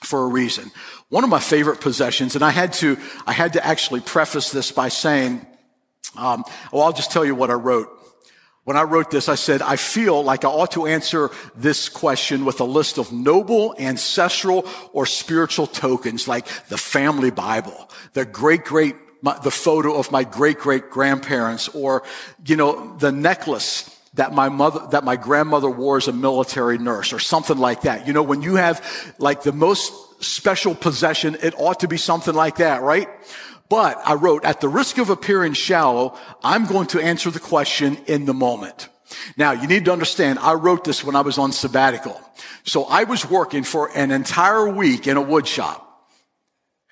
for 0.02 0.24
a 0.24 0.28
reason. 0.28 0.70
One 1.08 1.24
of 1.24 1.30
my 1.30 1.40
favorite 1.40 1.80
possessions, 1.80 2.34
and 2.34 2.44
I 2.44 2.50
had 2.50 2.72
to, 2.74 2.98
I 3.26 3.32
had 3.32 3.54
to 3.54 3.64
actually 3.64 4.00
preface 4.00 4.50
this 4.50 4.72
by 4.72 4.88
saying, 4.88 5.46
um, 6.16 6.44
well, 6.72 6.82
I'll 6.82 6.92
just 6.92 7.12
tell 7.12 7.24
you 7.24 7.34
what 7.34 7.50
I 7.50 7.54
wrote. 7.54 7.94
When 8.64 8.76
I 8.76 8.82
wrote 8.82 9.10
this, 9.10 9.30
I 9.30 9.36
said, 9.36 9.62
I 9.62 9.76
feel 9.76 10.22
like 10.22 10.44
I 10.44 10.48
ought 10.48 10.72
to 10.72 10.86
answer 10.86 11.30
this 11.56 11.88
question 11.88 12.44
with 12.44 12.60
a 12.60 12.64
list 12.64 12.98
of 12.98 13.12
noble, 13.12 13.74
ancestral, 13.78 14.68
or 14.92 15.06
spiritual 15.06 15.66
tokens, 15.66 16.28
like 16.28 16.46
the 16.68 16.76
family 16.76 17.30
Bible, 17.30 17.88
the 18.12 18.26
great, 18.26 18.64
great, 18.64 18.94
the 19.22 19.50
photo 19.50 19.94
of 19.94 20.12
my 20.12 20.24
great, 20.24 20.58
great 20.58 20.90
grandparents, 20.90 21.68
or, 21.68 22.02
you 22.44 22.56
know, 22.56 22.94
the 22.98 23.10
necklace 23.10 23.97
that 24.14 24.32
my 24.32 24.48
mother, 24.48 24.86
that 24.90 25.04
my 25.04 25.16
grandmother 25.16 25.70
wore 25.70 25.96
as 25.96 26.08
a 26.08 26.12
military 26.12 26.78
nurse 26.78 27.12
or 27.12 27.18
something 27.18 27.58
like 27.58 27.82
that. 27.82 28.06
You 28.06 28.12
know, 28.12 28.22
when 28.22 28.42
you 28.42 28.56
have 28.56 29.14
like 29.18 29.42
the 29.42 29.52
most 29.52 29.92
special 30.22 30.74
possession, 30.74 31.36
it 31.42 31.54
ought 31.58 31.80
to 31.80 31.88
be 31.88 31.96
something 31.96 32.34
like 32.34 32.56
that, 32.56 32.82
right? 32.82 33.08
But 33.68 34.00
I 34.04 34.14
wrote, 34.14 34.44
at 34.44 34.60
the 34.60 34.68
risk 34.68 34.98
of 34.98 35.10
appearing 35.10 35.52
shallow, 35.52 36.18
I'm 36.42 36.66
going 36.66 36.86
to 36.88 37.00
answer 37.00 37.30
the 37.30 37.40
question 37.40 37.98
in 38.06 38.24
the 38.24 38.34
moment. 38.34 38.88
Now, 39.36 39.52
you 39.52 39.66
need 39.66 39.84
to 39.86 39.92
understand, 39.92 40.38
I 40.38 40.54
wrote 40.54 40.84
this 40.84 41.04
when 41.04 41.16
I 41.16 41.20
was 41.20 41.38
on 41.38 41.52
sabbatical. 41.52 42.20
So 42.64 42.84
I 42.84 43.04
was 43.04 43.28
working 43.28 43.64
for 43.64 43.90
an 43.94 44.10
entire 44.10 44.68
week 44.68 45.06
in 45.06 45.16
a 45.16 45.22
wood 45.22 45.46
shop. 45.46 45.87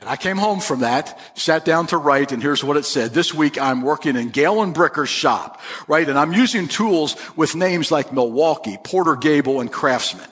And 0.00 0.10
I 0.10 0.16
came 0.16 0.36
home 0.36 0.60
from 0.60 0.80
that, 0.80 1.18
sat 1.38 1.64
down 1.64 1.86
to 1.86 1.96
write, 1.96 2.30
and 2.30 2.42
here's 2.42 2.62
what 2.62 2.76
it 2.76 2.84
said. 2.84 3.12
This 3.12 3.32
week 3.32 3.58
I'm 3.58 3.80
working 3.80 4.14
in 4.14 4.28
Galen 4.28 4.72
Bricker's 4.72 5.08
shop, 5.08 5.60
right? 5.88 6.06
And 6.06 6.18
I'm 6.18 6.34
using 6.34 6.68
tools 6.68 7.16
with 7.34 7.54
names 7.54 7.90
like 7.90 8.12
Milwaukee, 8.12 8.76
Porter-Cable, 8.84 9.60
and 9.60 9.72
Craftsman. 9.72 10.28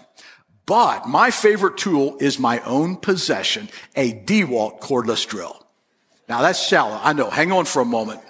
But 0.67 1.09
my 1.09 1.31
favorite 1.31 1.79
tool 1.79 2.17
is 2.21 2.39
my 2.39 2.61
own 2.61 2.97
possession, 2.97 3.69
a 3.97 4.13
DeWalt 4.13 4.81
cordless 4.81 5.27
drill. 5.27 5.67
Now 6.29 6.43
that's 6.43 6.63
shallow. 6.67 6.99
I 7.03 7.13
know. 7.13 7.31
Hang 7.31 7.53
on 7.53 7.65
for 7.65 7.81
a 7.81 7.87
moment. 7.87 8.21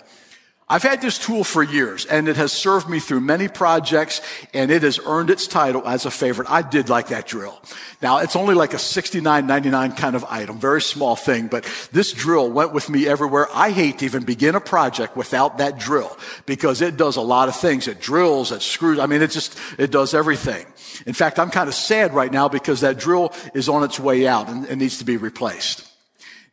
I've 0.66 0.82
had 0.82 1.02
this 1.02 1.18
tool 1.18 1.44
for 1.44 1.62
years 1.62 2.06
and 2.06 2.26
it 2.26 2.36
has 2.36 2.50
served 2.50 2.88
me 2.88 2.98
through 2.98 3.20
many 3.20 3.48
projects 3.48 4.22
and 4.54 4.70
it 4.70 4.82
has 4.82 4.98
earned 5.04 5.28
its 5.28 5.46
title 5.46 5.86
as 5.86 6.06
a 6.06 6.10
favorite. 6.10 6.50
I 6.50 6.62
did 6.62 6.88
like 6.88 7.08
that 7.08 7.26
drill. 7.26 7.60
Now 8.00 8.18
it's 8.18 8.34
only 8.34 8.54
like 8.54 8.72
a 8.72 8.78
69.99 8.78 9.94
kind 9.94 10.16
of 10.16 10.24
item, 10.24 10.58
very 10.58 10.80
small 10.80 11.16
thing, 11.16 11.48
but 11.48 11.64
this 11.92 12.12
drill 12.12 12.50
went 12.50 12.72
with 12.72 12.88
me 12.88 13.06
everywhere. 13.06 13.46
I 13.52 13.72
hate 13.72 13.98
to 13.98 14.06
even 14.06 14.24
begin 14.24 14.54
a 14.54 14.60
project 14.60 15.18
without 15.18 15.58
that 15.58 15.78
drill 15.78 16.16
because 16.46 16.80
it 16.80 16.96
does 16.96 17.16
a 17.16 17.20
lot 17.22 17.48
of 17.48 17.56
things. 17.56 17.86
It 17.86 18.00
drills, 18.00 18.50
it 18.50 18.62
screws. 18.62 18.98
I 18.98 19.04
mean, 19.04 19.20
it 19.20 19.32
just, 19.32 19.58
it 19.78 19.90
does 19.90 20.14
everything. 20.14 20.64
In 21.04 21.12
fact, 21.12 21.38
I'm 21.38 21.50
kind 21.50 21.68
of 21.68 21.74
sad 21.74 22.14
right 22.14 22.32
now 22.32 22.48
because 22.48 22.80
that 22.80 22.98
drill 22.98 23.34
is 23.52 23.68
on 23.68 23.84
its 23.84 24.00
way 24.00 24.26
out 24.26 24.48
and, 24.48 24.64
and 24.64 24.80
needs 24.80 24.96
to 24.98 25.04
be 25.04 25.18
replaced. 25.18 25.90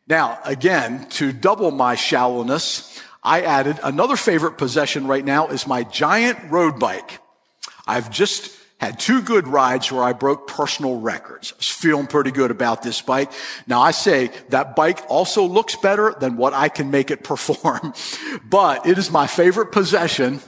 Now, 0.06 0.38
again, 0.44 1.06
to 1.10 1.32
double 1.32 1.70
my 1.70 1.94
shallowness, 1.94 3.00
I 3.22 3.42
added 3.42 3.78
another 3.84 4.16
favorite 4.16 4.58
possession 4.58 5.06
right 5.06 5.24
now 5.24 5.48
is 5.48 5.66
my 5.66 5.84
giant 5.84 6.38
road 6.50 6.78
bike. 6.78 7.20
I've 7.86 8.10
just 8.10 8.56
had 8.80 8.98
two 8.98 9.22
good 9.22 9.46
rides 9.46 9.92
where 9.92 10.02
I 10.02 10.12
broke 10.12 10.48
personal 10.48 10.98
records. 10.98 11.52
I 11.52 11.56
was 11.58 11.68
feeling 11.68 12.08
pretty 12.08 12.32
good 12.32 12.50
about 12.50 12.82
this 12.82 13.00
bike. 13.00 13.30
Now 13.68 13.80
I 13.80 13.92
say 13.92 14.32
that 14.48 14.74
bike 14.74 15.00
also 15.08 15.44
looks 15.44 15.76
better 15.76 16.16
than 16.18 16.36
what 16.36 16.52
I 16.52 16.68
can 16.68 16.90
make 16.90 17.12
it 17.12 17.22
perform, 17.24 17.94
but 18.44 18.84
it 18.86 18.98
is 18.98 19.10
my 19.10 19.28
favorite 19.28 19.70
possession 19.70 20.40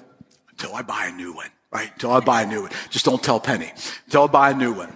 until 0.51 0.75
I 0.75 0.83
buy 0.83 1.07
a 1.07 1.13
new 1.13 1.33
one, 1.33 1.51
right? 1.71 1.93
Until 1.93 2.11
I 2.11 2.21
buy 2.21 2.43
a 2.43 2.47
new 2.47 2.63
one. 2.63 2.73
Just 2.91 3.05
don't 3.05 3.23
tell 3.23 3.39
Penny. 3.39 3.73
Until 4.07 4.25
I 4.25 4.27
buy 4.27 4.51
a 4.51 4.55
new 4.55 4.73
one. 4.73 4.93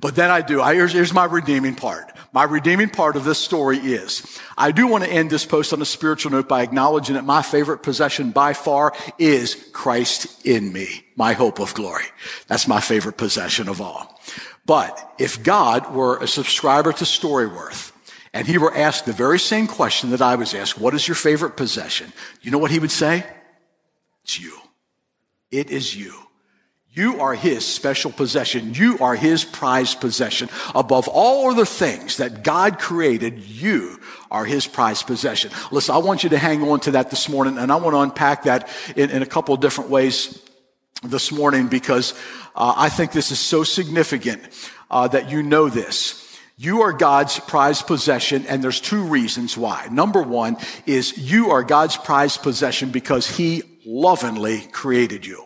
But 0.00 0.14
then 0.14 0.30
I 0.30 0.40
do. 0.40 0.62
I, 0.62 0.74
here's, 0.74 0.92
here's 0.92 1.12
my 1.12 1.24
redeeming 1.24 1.74
part. 1.74 2.15
My 2.36 2.44
redeeming 2.44 2.90
part 2.90 3.16
of 3.16 3.24
this 3.24 3.38
story 3.38 3.78
is 3.78 4.38
I 4.58 4.70
do 4.70 4.86
want 4.86 5.04
to 5.04 5.10
end 5.10 5.30
this 5.30 5.46
post 5.46 5.72
on 5.72 5.80
a 5.80 5.86
spiritual 5.86 6.32
note 6.32 6.46
by 6.46 6.60
acknowledging 6.60 7.14
that 7.14 7.24
my 7.24 7.40
favorite 7.40 7.82
possession 7.82 8.30
by 8.30 8.52
far 8.52 8.92
is 9.16 9.54
Christ 9.72 10.44
in 10.46 10.70
me, 10.70 11.06
my 11.16 11.32
hope 11.32 11.60
of 11.60 11.72
glory. 11.72 12.04
That's 12.46 12.68
my 12.68 12.82
favorite 12.82 13.16
possession 13.16 13.70
of 13.70 13.80
all. 13.80 14.20
But 14.66 15.14
if 15.18 15.42
God 15.42 15.94
were 15.94 16.18
a 16.18 16.28
subscriber 16.28 16.92
to 16.92 17.04
Storyworth 17.04 17.92
and 18.34 18.46
he 18.46 18.58
were 18.58 18.76
asked 18.76 19.06
the 19.06 19.14
very 19.14 19.38
same 19.38 19.66
question 19.66 20.10
that 20.10 20.20
I 20.20 20.34
was 20.34 20.52
asked, 20.52 20.78
what 20.78 20.92
is 20.92 21.08
your 21.08 21.14
favorite 21.14 21.56
possession? 21.56 22.12
You 22.42 22.50
know 22.50 22.58
what 22.58 22.70
he 22.70 22.80
would 22.80 22.90
say? 22.90 23.24
It's 24.24 24.38
you. 24.38 24.58
It 25.50 25.70
is 25.70 25.96
you. 25.96 26.25
You 26.96 27.20
are 27.20 27.34
his 27.34 27.66
special 27.66 28.10
possession. 28.10 28.72
You 28.72 28.98
are 29.00 29.14
his 29.14 29.44
prized 29.44 30.00
possession. 30.00 30.48
Above 30.74 31.08
all 31.08 31.50
other 31.50 31.66
things 31.66 32.16
that 32.16 32.42
God 32.42 32.78
created, 32.78 33.38
you 33.40 34.00
are 34.30 34.46
his 34.46 34.66
prized 34.66 35.06
possession. 35.06 35.50
Listen, 35.70 35.94
I 35.94 35.98
want 35.98 36.24
you 36.24 36.30
to 36.30 36.38
hang 36.38 36.62
on 36.62 36.80
to 36.80 36.92
that 36.92 37.10
this 37.10 37.28
morning, 37.28 37.58
and 37.58 37.70
I 37.70 37.76
want 37.76 37.92
to 37.92 38.00
unpack 38.00 38.44
that 38.44 38.70
in, 38.96 39.10
in 39.10 39.20
a 39.20 39.26
couple 39.26 39.54
of 39.54 39.60
different 39.60 39.90
ways 39.90 40.42
this 41.02 41.30
morning 41.30 41.68
because 41.68 42.14
uh, 42.54 42.72
I 42.74 42.88
think 42.88 43.12
this 43.12 43.30
is 43.30 43.38
so 43.38 43.62
significant 43.62 44.42
uh, 44.90 45.06
that 45.08 45.30
you 45.30 45.42
know 45.42 45.68
this. 45.68 46.22
You 46.56 46.80
are 46.80 46.94
God's 46.94 47.38
prized 47.40 47.86
possession, 47.86 48.46
and 48.46 48.64
there's 48.64 48.80
two 48.80 49.02
reasons 49.02 49.54
why. 49.54 49.86
Number 49.90 50.22
one 50.22 50.56
is 50.86 51.18
you 51.18 51.50
are 51.50 51.62
God's 51.62 51.98
prized 51.98 52.42
possession 52.42 52.90
because 52.90 53.28
he 53.28 53.62
lovingly 53.84 54.62
created 54.72 55.26
you. 55.26 55.45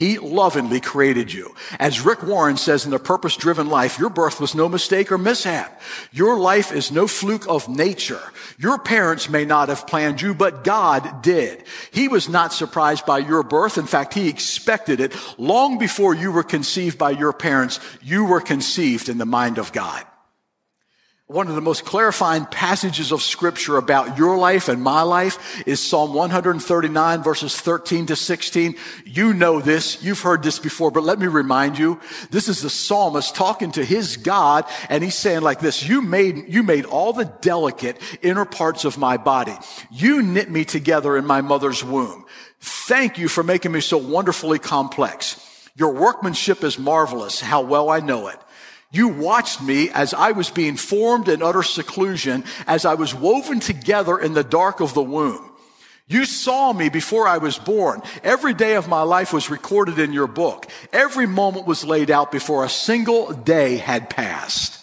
He 0.00 0.18
lovingly 0.18 0.80
created 0.80 1.30
you. 1.30 1.54
As 1.78 2.00
Rick 2.00 2.22
Warren 2.22 2.56
says 2.56 2.86
in 2.86 2.90
the 2.90 2.98
purpose 2.98 3.36
driven 3.36 3.68
life, 3.68 3.98
your 3.98 4.08
birth 4.08 4.40
was 4.40 4.54
no 4.54 4.66
mistake 4.66 5.12
or 5.12 5.18
mishap. 5.18 5.78
Your 6.10 6.38
life 6.38 6.72
is 6.72 6.90
no 6.90 7.06
fluke 7.06 7.46
of 7.46 7.68
nature. 7.68 8.22
Your 8.58 8.78
parents 8.78 9.28
may 9.28 9.44
not 9.44 9.68
have 9.68 9.86
planned 9.86 10.22
you, 10.22 10.32
but 10.32 10.64
God 10.64 11.20
did. 11.20 11.64
He 11.90 12.08
was 12.08 12.30
not 12.30 12.54
surprised 12.54 13.04
by 13.04 13.18
your 13.18 13.42
birth. 13.42 13.76
In 13.76 13.86
fact, 13.86 14.14
he 14.14 14.30
expected 14.30 15.00
it 15.00 15.14
long 15.38 15.76
before 15.76 16.14
you 16.14 16.32
were 16.32 16.44
conceived 16.44 16.96
by 16.96 17.10
your 17.10 17.34
parents. 17.34 17.78
You 18.00 18.24
were 18.24 18.40
conceived 18.40 19.10
in 19.10 19.18
the 19.18 19.26
mind 19.26 19.58
of 19.58 19.70
God 19.70 20.06
one 21.30 21.46
of 21.46 21.54
the 21.54 21.60
most 21.60 21.84
clarifying 21.84 22.44
passages 22.44 23.12
of 23.12 23.22
scripture 23.22 23.76
about 23.76 24.18
your 24.18 24.36
life 24.36 24.68
and 24.68 24.82
my 24.82 25.02
life 25.02 25.62
is 25.64 25.78
Psalm 25.78 26.12
139 26.12 27.22
verses 27.22 27.54
13 27.56 28.06
to 28.06 28.16
16. 28.16 28.74
You 29.04 29.32
know 29.32 29.60
this. 29.60 30.02
You've 30.02 30.20
heard 30.20 30.42
this 30.42 30.58
before, 30.58 30.90
but 30.90 31.04
let 31.04 31.20
me 31.20 31.28
remind 31.28 31.78
you. 31.78 32.00
This 32.32 32.48
is 32.48 32.62
the 32.62 32.68
psalmist 32.68 33.36
talking 33.36 33.70
to 33.72 33.84
his 33.84 34.16
God 34.16 34.64
and 34.88 35.04
he's 35.04 35.14
saying 35.14 35.42
like 35.42 35.60
this, 35.60 35.86
you 35.86 36.02
made, 36.02 36.48
you 36.48 36.64
made 36.64 36.84
all 36.84 37.12
the 37.12 37.26
delicate 37.40 37.98
inner 38.22 38.44
parts 38.44 38.84
of 38.84 38.98
my 38.98 39.16
body. 39.16 39.56
You 39.88 40.22
knit 40.22 40.50
me 40.50 40.64
together 40.64 41.16
in 41.16 41.26
my 41.26 41.42
mother's 41.42 41.84
womb. 41.84 42.24
Thank 42.58 43.18
you 43.18 43.28
for 43.28 43.44
making 43.44 43.70
me 43.70 43.82
so 43.82 43.98
wonderfully 43.98 44.58
complex. 44.58 45.46
Your 45.76 45.92
workmanship 45.92 46.64
is 46.64 46.76
marvelous. 46.76 47.40
How 47.40 47.60
well 47.60 47.88
I 47.88 48.00
know 48.00 48.26
it. 48.26 48.40
You 48.92 49.08
watched 49.08 49.62
me 49.62 49.88
as 49.90 50.12
I 50.12 50.32
was 50.32 50.50
being 50.50 50.76
formed 50.76 51.28
in 51.28 51.42
utter 51.42 51.62
seclusion, 51.62 52.44
as 52.66 52.84
I 52.84 52.94
was 52.94 53.14
woven 53.14 53.60
together 53.60 54.18
in 54.18 54.34
the 54.34 54.42
dark 54.42 54.80
of 54.80 54.94
the 54.94 55.02
womb. 55.02 55.46
You 56.08 56.24
saw 56.24 56.72
me 56.72 56.88
before 56.88 57.28
I 57.28 57.38
was 57.38 57.56
born. 57.56 58.02
Every 58.24 58.52
day 58.52 58.74
of 58.74 58.88
my 58.88 59.02
life 59.02 59.32
was 59.32 59.48
recorded 59.48 60.00
in 60.00 60.12
your 60.12 60.26
book. 60.26 60.66
Every 60.92 61.26
moment 61.26 61.68
was 61.68 61.84
laid 61.84 62.10
out 62.10 62.32
before 62.32 62.64
a 62.64 62.68
single 62.68 63.32
day 63.32 63.76
had 63.76 64.10
passed. 64.10 64.80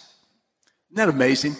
Isn't 0.90 0.96
that 0.96 1.10
amazing? 1.10 1.56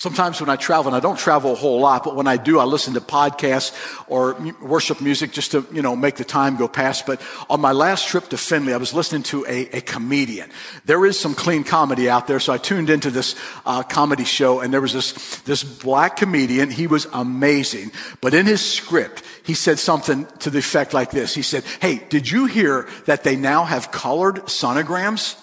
Sometimes 0.00 0.40
when 0.40 0.48
I 0.48 0.56
travel, 0.56 0.86
and 0.86 0.96
I 0.96 1.00
don't 1.00 1.18
travel 1.18 1.52
a 1.52 1.54
whole 1.54 1.78
lot, 1.78 2.04
but 2.04 2.16
when 2.16 2.26
I 2.26 2.38
do, 2.38 2.58
I 2.58 2.64
listen 2.64 2.94
to 2.94 3.02
podcasts 3.02 3.74
or 4.08 4.34
worship 4.62 5.02
music 5.02 5.30
just 5.30 5.50
to, 5.50 5.66
you 5.70 5.82
know, 5.82 5.94
make 5.94 6.16
the 6.16 6.24
time 6.24 6.56
go 6.56 6.68
past. 6.68 7.04
But 7.04 7.20
on 7.50 7.60
my 7.60 7.72
last 7.72 8.08
trip 8.08 8.30
to 8.30 8.38
Findlay, 8.38 8.72
I 8.72 8.78
was 8.78 8.94
listening 8.94 9.24
to 9.24 9.44
a, 9.46 9.76
a 9.76 9.80
comedian. 9.82 10.48
There 10.86 11.04
is 11.04 11.20
some 11.20 11.34
clean 11.34 11.64
comedy 11.64 12.08
out 12.08 12.26
there, 12.28 12.40
so 12.40 12.50
I 12.50 12.56
tuned 12.56 12.88
into 12.88 13.10
this 13.10 13.36
uh, 13.66 13.82
comedy 13.82 14.24
show, 14.24 14.60
and 14.60 14.72
there 14.72 14.80
was 14.80 14.94
this, 14.94 15.12
this 15.42 15.62
black 15.62 16.16
comedian. 16.16 16.70
He 16.70 16.86
was 16.86 17.06
amazing. 17.12 17.92
But 18.22 18.32
in 18.32 18.46
his 18.46 18.64
script, 18.64 19.22
he 19.44 19.52
said 19.52 19.78
something 19.78 20.26
to 20.38 20.48
the 20.48 20.60
effect 20.60 20.94
like 20.94 21.10
this. 21.10 21.34
He 21.34 21.42
said, 21.42 21.62
Hey, 21.78 21.96
did 22.08 22.30
you 22.30 22.46
hear 22.46 22.88
that 23.04 23.22
they 23.22 23.36
now 23.36 23.64
have 23.64 23.92
colored 23.92 24.36
sonograms? 24.46 25.38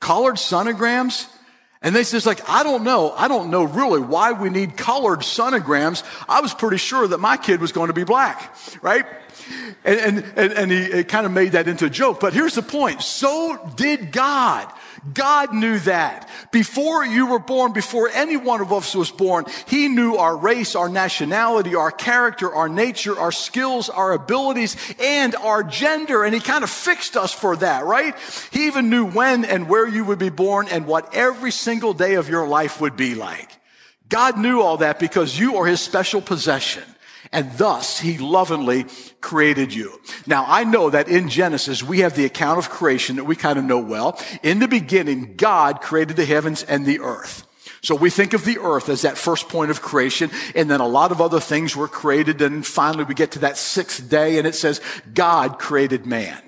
Colored 0.00 0.36
sonograms? 0.36 1.28
And 1.82 1.94
they 1.94 2.04
says 2.04 2.26
like, 2.26 2.48
I 2.48 2.62
don't 2.62 2.84
know. 2.84 3.10
I 3.10 3.28
don't 3.28 3.50
know 3.50 3.64
really 3.64 4.00
why 4.00 4.32
we 4.32 4.50
need 4.50 4.76
colored 4.76 5.20
sonograms. 5.20 6.04
I 6.28 6.40
was 6.40 6.54
pretty 6.54 6.76
sure 6.76 7.06
that 7.08 7.18
my 7.18 7.36
kid 7.36 7.60
was 7.60 7.72
going 7.72 7.88
to 7.88 7.94
be 7.94 8.04
black, 8.04 8.54
right? 8.82 9.04
And, 9.84 9.98
and, 10.00 10.32
and, 10.36 10.52
and 10.52 10.72
he 10.72 11.04
kind 11.04 11.26
of 11.26 11.32
made 11.32 11.52
that 11.52 11.66
into 11.66 11.86
a 11.86 11.90
joke. 11.90 12.20
But 12.20 12.34
here's 12.34 12.54
the 12.54 12.62
point. 12.62 13.02
So 13.02 13.72
did 13.74 14.12
God. 14.12 14.72
God 15.12 15.52
knew 15.52 15.80
that. 15.80 16.28
Before 16.52 17.04
you 17.04 17.26
were 17.26 17.40
born, 17.40 17.72
before 17.72 18.08
any 18.08 18.36
one 18.36 18.60
of 18.60 18.72
us 18.72 18.94
was 18.94 19.10
born, 19.10 19.46
He 19.66 19.88
knew 19.88 20.16
our 20.16 20.36
race, 20.36 20.76
our 20.76 20.88
nationality, 20.88 21.74
our 21.74 21.90
character, 21.90 22.52
our 22.52 22.68
nature, 22.68 23.18
our 23.18 23.32
skills, 23.32 23.88
our 23.88 24.12
abilities, 24.12 24.76
and 25.00 25.34
our 25.34 25.64
gender. 25.64 26.22
And 26.22 26.32
He 26.32 26.40
kind 26.40 26.62
of 26.62 26.70
fixed 26.70 27.16
us 27.16 27.32
for 27.32 27.56
that, 27.56 27.84
right? 27.84 28.14
He 28.52 28.66
even 28.66 28.90
knew 28.90 29.06
when 29.06 29.44
and 29.44 29.68
where 29.68 29.88
you 29.88 30.04
would 30.04 30.20
be 30.20 30.30
born 30.30 30.68
and 30.68 30.86
what 30.86 31.12
every 31.14 31.50
single 31.50 31.94
day 31.94 32.14
of 32.14 32.28
your 32.28 32.46
life 32.46 32.80
would 32.80 32.96
be 32.96 33.16
like. 33.16 33.50
God 34.08 34.38
knew 34.38 34.60
all 34.60 34.76
that 34.76 35.00
because 35.00 35.36
you 35.36 35.56
are 35.56 35.66
His 35.66 35.80
special 35.80 36.20
possession. 36.20 36.84
And 37.30 37.52
thus 37.56 38.00
he 38.00 38.18
lovingly 38.18 38.86
created 39.20 39.72
you. 39.72 40.00
Now 40.26 40.44
I 40.48 40.64
know 40.64 40.90
that 40.90 41.08
in 41.08 41.28
Genesis 41.28 41.82
we 41.82 42.00
have 42.00 42.16
the 42.16 42.24
account 42.24 42.58
of 42.58 42.70
creation 42.70 43.16
that 43.16 43.24
we 43.24 43.36
kind 43.36 43.58
of 43.58 43.64
know 43.64 43.78
well. 43.78 44.20
In 44.42 44.58
the 44.58 44.68
beginning, 44.68 45.34
God 45.36 45.80
created 45.80 46.16
the 46.16 46.24
heavens 46.24 46.62
and 46.64 46.84
the 46.84 47.00
earth. 47.00 47.46
So 47.82 47.96
we 47.96 48.10
think 48.10 48.32
of 48.32 48.44
the 48.44 48.58
earth 48.58 48.88
as 48.88 49.02
that 49.02 49.18
first 49.18 49.48
point 49.48 49.72
of 49.72 49.82
creation, 49.82 50.30
and 50.54 50.70
then 50.70 50.80
a 50.80 50.86
lot 50.86 51.10
of 51.10 51.20
other 51.20 51.40
things 51.40 51.74
were 51.74 51.88
created, 51.88 52.40
and 52.40 52.64
finally 52.64 53.02
we 53.02 53.14
get 53.14 53.32
to 53.32 53.40
that 53.40 53.56
sixth 53.56 54.08
day, 54.08 54.38
and 54.38 54.46
it 54.46 54.54
says 54.54 54.80
God 55.12 55.58
created 55.58 56.06
man. 56.06 56.40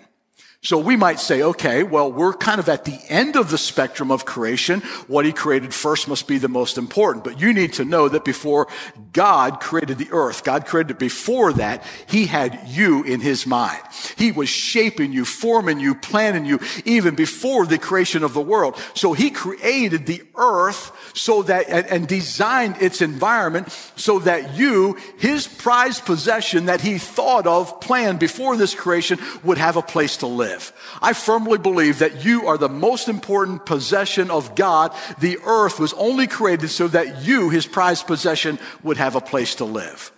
So 0.65 0.79
we 0.79 0.97
might 0.97 1.21
say, 1.21 1.43
okay, 1.43 1.83
well, 1.83 2.11
we're 2.11 2.33
kind 2.33 2.59
of 2.59 2.71
at 2.71 2.87
the 2.87 2.99
end 3.11 3.37
of 3.37 3.51
the 3.51 3.59
spectrum 3.59 4.11
of 4.11 4.25
creation. 4.25 4.81
What 5.09 5.27
he 5.27 5.33
created 5.33 5.75
first 5.75 6.09
must 6.09 6.27
be 6.27 6.39
the 6.39 6.49
most 6.49 6.79
important. 6.79 7.23
But 7.23 7.39
you 7.39 7.53
need 7.53 7.75
to 7.75 7.85
know 7.85 8.09
that 8.09 8.25
before 8.25 8.69
God 9.13 9.61
created 9.61 9.99
the 9.99 10.09
earth, 10.11 10.43
God 10.43 10.65
created 10.65 10.93
it 10.93 10.99
before 10.99 11.53
that, 11.53 11.85
he 12.07 12.25
had 12.25 12.61
you 12.67 13.03
in 13.03 13.21
his 13.21 13.47
mind. 13.47 13.83
He 14.17 14.33
was 14.33 14.49
shaping 14.49 15.13
you, 15.13 15.27
forming 15.27 15.81
you, 15.81 15.95
planning 15.95 16.47
you, 16.47 16.59
even 16.87 17.15
before 17.15 17.67
the 17.67 17.77
creation 17.77 18.25
of 18.25 18.33
the 18.33 18.41
world. 18.41 18.81
So 18.95 19.13
he 19.13 19.31
created 19.31 20.07
the 20.07 20.23
earth 20.35 20.93
so 21.13 21.43
that, 21.43 21.69
and, 21.69 21.87
and 21.89 22.09
designed 22.09 22.81
its 22.81 23.03
environment 23.03 23.71
so 23.97 24.19
that 24.21 24.57
you, 24.57 24.97
his 25.19 25.47
prized 25.47 26.07
possession 26.07 26.67
that 26.67 26.81
he 26.81 26.97
thought 26.97 27.47
of, 27.47 27.83
planned 27.83 28.19
before 28.19 28.57
this 28.57 28.75
creation, 28.75 29.19
would 29.43 29.59
have 29.59 29.77
a 29.77 29.83
place 29.83 30.17
to 30.19 30.27
live 30.27 30.54
live. 30.55 30.73
I 31.03 31.13
firmly 31.13 31.59
believe 31.59 31.99
that 31.99 32.25
you 32.25 32.47
are 32.47 32.59
the 32.59 32.69
most 32.69 33.09
important 33.09 33.67
possession 33.67 34.31
of 34.31 34.55
God. 34.55 34.93
The 35.19 35.39
earth 35.45 35.79
was 35.79 35.93
only 35.95 36.27
created 36.27 36.69
so 36.69 36.89
that 36.89 37.23
you, 37.23 37.51
his 37.51 37.67
prized 37.67 38.07
possession, 38.07 38.59
would 38.83 38.97
have 38.97 39.17
a 39.17 39.21
place 39.21 39.57
to 39.57 39.65
live. 39.65 40.13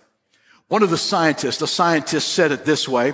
One 0.67 0.83
of 0.83 0.89
the 0.89 0.97
scientists, 0.97 1.61
a 1.61 1.67
scientist 1.67 2.29
said 2.29 2.51
it 2.51 2.65
this 2.65 2.87
way, 2.87 3.13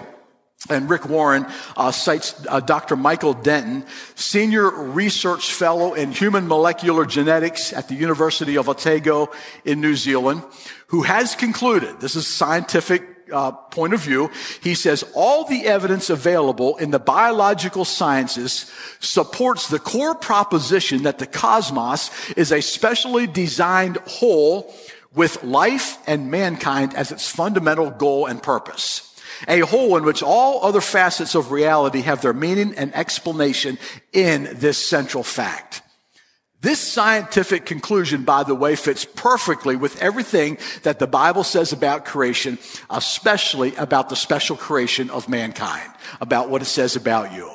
and 0.69 0.89
Rick 0.89 1.09
Warren 1.09 1.45
uh, 1.75 1.91
cites 1.91 2.35
uh, 2.47 2.61
Dr. 2.61 2.95
Michael 2.95 3.33
Denton, 3.33 3.85
senior 4.15 4.69
research 4.69 5.53
fellow 5.53 5.93
in 5.93 6.11
human 6.11 6.47
molecular 6.47 7.05
genetics 7.05 7.73
at 7.73 7.89
the 7.89 7.95
University 7.95 8.57
of 8.57 8.69
Otago 8.69 9.29
in 9.65 9.81
New 9.81 9.95
Zealand, 9.95 10.41
who 10.87 11.01
has 11.03 11.35
concluded, 11.35 11.99
this 11.99 12.15
is 12.15 12.27
scientific 12.27 13.12
uh, 13.31 13.51
point 13.51 13.93
of 13.93 14.01
view, 14.01 14.31
he 14.61 14.73
says 14.73 15.03
all 15.13 15.45
the 15.45 15.65
evidence 15.65 16.09
available 16.09 16.77
in 16.77 16.91
the 16.91 16.99
biological 16.99 17.85
sciences 17.85 18.71
supports 18.99 19.67
the 19.67 19.79
core 19.79 20.15
proposition 20.15 21.03
that 21.03 21.19
the 21.19 21.27
cosmos 21.27 22.09
is 22.33 22.51
a 22.51 22.61
specially 22.61 23.27
designed 23.27 23.97
whole 24.07 24.73
with 25.13 25.43
life 25.43 25.97
and 26.07 26.31
mankind 26.31 26.95
as 26.95 27.11
its 27.11 27.29
fundamental 27.29 27.91
goal 27.91 28.25
and 28.25 28.41
purpose. 28.41 29.09
A 29.47 29.59
whole 29.59 29.97
in 29.97 30.03
which 30.03 30.23
all 30.23 30.65
other 30.65 30.81
facets 30.81 31.35
of 31.35 31.51
reality 31.51 32.01
have 32.01 32.21
their 32.21 32.33
meaning 32.33 32.73
and 32.75 32.95
explanation 32.95 33.77
in 34.11 34.49
this 34.53 34.77
central 34.77 35.23
fact. 35.23 35.82
This 36.63 36.79
scientific 36.79 37.65
conclusion, 37.65 38.23
by 38.23 38.43
the 38.43 38.55
way, 38.55 38.77
fits 38.77 39.03
perfectly 39.03 39.75
with 39.75 40.01
everything 40.01 40.57
that 40.83 40.97
the 40.97 41.07
Bible 41.07 41.43
says 41.43 41.73
about 41.73 42.05
creation, 42.05 42.57
especially 42.89 43.75
about 43.75 44.07
the 44.07 44.15
special 44.15 44.55
creation 44.55 45.09
of 45.09 45.27
mankind, 45.27 45.91
about 46.21 46.49
what 46.49 46.61
it 46.61 46.65
says 46.65 46.95
about 46.95 47.33
you. 47.33 47.51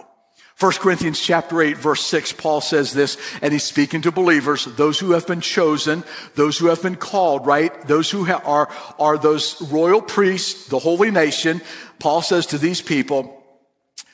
1 0.61 0.73
Corinthians 0.73 1.19
chapter 1.21 1.63
8 1.63 1.79
verse 1.79 2.05
6, 2.05 2.35
Paul 2.35 2.61
says 2.61 2.93
this, 2.93 3.17
and 3.41 3.51
he's 3.51 3.63
speaking 3.63 4.03
to 4.03 4.13
believers, 4.13 4.67
those 4.67 4.99
who 4.99 5.13
have 5.13 5.27
been 5.27 5.41
chosen, 5.41 6.05
those 6.35 6.59
who 6.59 6.67
have 6.67 6.83
been 6.83 6.97
called, 6.97 7.47
right? 7.47 7.73
Those 7.89 8.11
who 8.11 8.31
are, 8.31 8.69
are 8.99 9.17
those 9.17 9.63
royal 9.71 10.03
priests, 10.03 10.69
the 10.69 10.79
holy 10.79 11.11
nation. 11.11 11.63
Paul 11.99 12.21
says 12.21 12.45
to 12.47 12.59
these 12.59 12.83
people, 12.83 13.38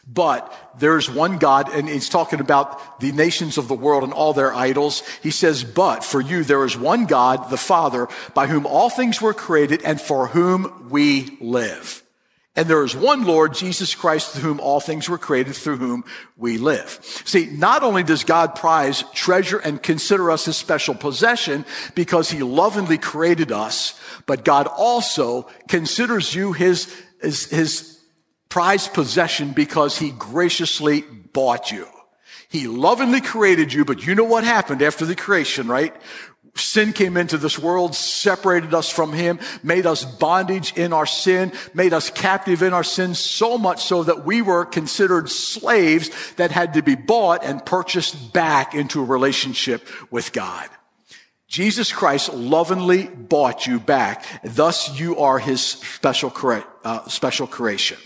but 0.06 0.52
there's 0.78 1.10
one 1.10 1.38
God, 1.38 1.72
and 1.72 1.88
he's 1.88 2.08
talking 2.08 2.40
about 2.40 3.00
the 3.00 3.12
nations 3.12 3.58
of 3.58 3.68
the 3.68 3.74
world 3.74 4.04
and 4.04 4.12
all 4.12 4.32
their 4.32 4.54
idols. 4.54 5.02
He 5.22 5.30
says, 5.30 5.64
but 5.64 6.04
for 6.04 6.20
you, 6.20 6.44
there 6.44 6.64
is 6.64 6.76
one 6.76 7.06
God, 7.06 7.50
the 7.50 7.56
Father, 7.56 8.08
by 8.34 8.46
whom 8.46 8.66
all 8.66 8.90
things 8.90 9.20
were 9.20 9.34
created 9.34 9.82
and 9.82 10.00
for 10.00 10.28
whom 10.28 10.88
we 10.90 11.36
live. 11.40 12.02
And 12.56 12.68
there 12.68 12.84
is 12.84 12.94
one 12.94 13.24
Lord, 13.24 13.52
Jesus 13.52 13.96
Christ, 13.96 14.30
through 14.30 14.42
whom 14.42 14.60
all 14.60 14.78
things 14.78 15.08
were 15.08 15.18
created, 15.18 15.56
through 15.56 15.78
whom 15.78 16.04
we 16.36 16.56
live. 16.56 17.00
See, 17.24 17.46
not 17.46 17.82
only 17.82 18.04
does 18.04 18.22
God 18.22 18.54
prize, 18.54 19.02
treasure, 19.12 19.58
and 19.58 19.82
consider 19.82 20.30
us 20.30 20.44
his 20.44 20.56
special 20.56 20.94
possession 20.94 21.64
because 21.96 22.30
he 22.30 22.44
lovingly 22.44 22.98
created 22.98 23.50
us, 23.50 23.98
but 24.26 24.44
God 24.44 24.68
also 24.68 25.48
considers 25.68 26.32
you 26.32 26.52
his, 26.52 26.94
his, 27.20 27.46
his 27.50 27.93
prized 28.54 28.94
possession 28.94 29.50
because 29.50 29.98
he 29.98 30.12
graciously 30.12 31.00
bought 31.32 31.72
you. 31.72 31.88
He 32.48 32.68
lovingly 32.68 33.20
created 33.20 33.72
you, 33.72 33.84
but 33.84 34.06
you 34.06 34.14
know 34.14 34.22
what 34.22 34.44
happened 34.44 34.80
after 34.80 35.04
the 35.04 35.16
creation, 35.16 35.66
right? 35.66 35.92
Sin 36.54 36.92
came 36.92 37.16
into 37.16 37.36
this 37.36 37.58
world, 37.58 37.96
separated 37.96 38.72
us 38.72 38.88
from 38.88 39.12
Him, 39.12 39.40
made 39.64 39.86
us 39.86 40.04
bondage 40.04 40.72
in 40.76 40.92
our 40.92 41.04
sin, 41.04 41.50
made 41.74 41.92
us 41.92 42.10
captive 42.10 42.62
in 42.62 42.72
our 42.72 42.84
sin, 42.84 43.16
so 43.16 43.58
much 43.58 43.82
so 43.82 44.04
that 44.04 44.24
we 44.24 44.40
were 44.40 44.64
considered 44.64 45.28
slaves 45.28 46.12
that 46.34 46.52
had 46.52 46.74
to 46.74 46.82
be 46.84 46.94
bought 46.94 47.42
and 47.42 47.66
purchased 47.66 48.32
back 48.32 48.72
into 48.72 49.02
a 49.02 49.04
relationship 49.04 49.84
with 50.12 50.32
God. 50.32 50.68
Jesus 51.48 51.92
Christ 51.92 52.32
lovingly 52.32 53.08
bought 53.08 53.66
you 53.66 53.80
back. 53.80 54.24
Thus 54.44 54.96
you 54.96 55.18
are 55.18 55.40
His 55.40 55.60
special, 55.60 56.32
uh, 56.84 57.08
special 57.08 57.48
creation. 57.48 57.98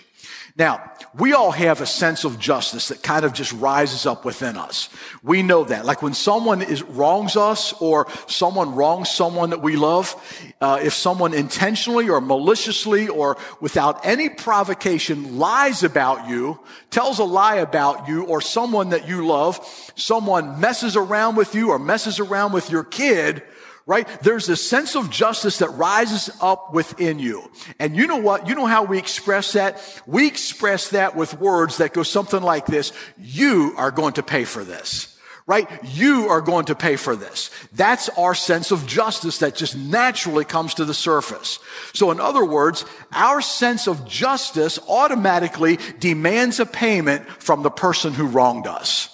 Now, 0.59 0.90
we 1.16 1.35
all 1.35 1.53
have 1.53 1.81
a 1.81 1.87
sense 1.87 2.25
of 2.25 2.37
justice 2.40 2.88
that 2.88 3.01
kind 3.01 3.25
of 3.25 3.33
just 3.33 3.53
rises 3.53 4.07
up 4.07 4.25
within 4.25 4.57
us. 4.57 4.88
We 5.23 5.44
know 5.44 5.62
that. 5.62 5.87
Like 5.87 6.03
when 6.03 6.14
someone 6.14 6.62
is 6.62 6.83
wrongs 6.83 7.37
us 7.37 7.73
or 7.75 8.09
someone 8.27 8.75
wrongs 8.75 9.09
someone 9.09 9.51
that 9.51 9.62
we 9.62 9.77
love, 9.77 10.16
uh, 10.61 10.81
if 10.83 10.94
someone 10.94 11.33
intentionally 11.33 12.09
or 12.09 12.21
maliciously 12.21 13.07
or 13.07 13.37
without 13.61 14.05
any 14.05 14.29
provocation 14.29 15.38
lies 15.38 15.85
about 15.85 16.29
you, 16.29 16.59
tells 16.90 17.21
a 17.21 17.25
lie 17.25 17.57
about 17.57 18.09
you 18.09 18.25
or 18.25 18.40
someone 18.40 18.90
that 18.90 19.07
you 19.07 19.25
love, 19.25 19.64
someone 19.94 20.59
messes 20.59 20.97
around 20.97 21.37
with 21.37 21.55
you 21.55 21.71
or 21.71 21.79
messes 21.79 22.18
around 22.18 22.53
with 22.53 22.68
your 22.68 22.83
kid, 22.83 23.44
right? 23.88 24.07
There's 24.20 24.51
a 24.51 24.57
sense 24.57 24.94
of 24.96 25.09
justice 25.09 25.59
that 25.59 25.70
rises 25.70 26.31
up 26.42 26.74
within 26.74 27.18
you. 27.18 27.51
And 27.79 27.96
you 27.96 28.07
know 28.07 28.18
what? 28.18 28.46
You 28.46 28.55
know 28.55 28.66
how 28.66 28.85
we 28.85 28.98
express 28.98 29.55
that? 29.55 29.83
We 30.07 30.27
express 30.27 30.90
that 30.90 31.16
with 31.16 31.40
words 31.40 31.79
that 31.79 31.94
go 31.94 32.03
something 32.03 32.42
like 32.42 32.66
this. 32.66 32.92
You 33.16 33.72
are 33.79 33.90
going 33.90 34.12
to 34.12 34.22
pay 34.22 34.44
for 34.44 34.62
this. 34.62 35.16
Right? 35.46 35.66
You 35.83 36.29
are 36.29 36.42
going 36.42 36.66
to 36.66 36.74
pay 36.74 36.96
for 36.96 37.16
this. 37.16 37.51
That's 37.72 38.11
our 38.11 38.35
sense 38.35 38.70
of 38.70 38.87
justice 38.87 39.38
that 39.38 39.55
just 39.55 39.74
naturally 39.74 40.44
comes 40.44 40.74
to 40.74 40.85
the 40.85 40.92
surface. 40.92 41.59
So 41.94 42.11
in 42.11 42.20
other 42.20 42.44
words, 42.44 42.85
our 43.12 43.40
sense 43.40 43.88
of 43.88 44.07
justice 44.07 44.79
automatically 44.87 45.79
demands 45.98 46.61
a 46.61 46.66
payment 46.66 47.27
from 47.42 47.62
the 47.62 47.70
person 47.70 48.12
who 48.12 48.27
wronged 48.27 48.66
us. 48.66 49.09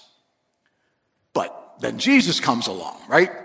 But 1.32 1.76
then 1.78 2.00
Jesus 2.00 2.40
comes 2.40 2.66
along, 2.66 3.00
right? 3.06 3.43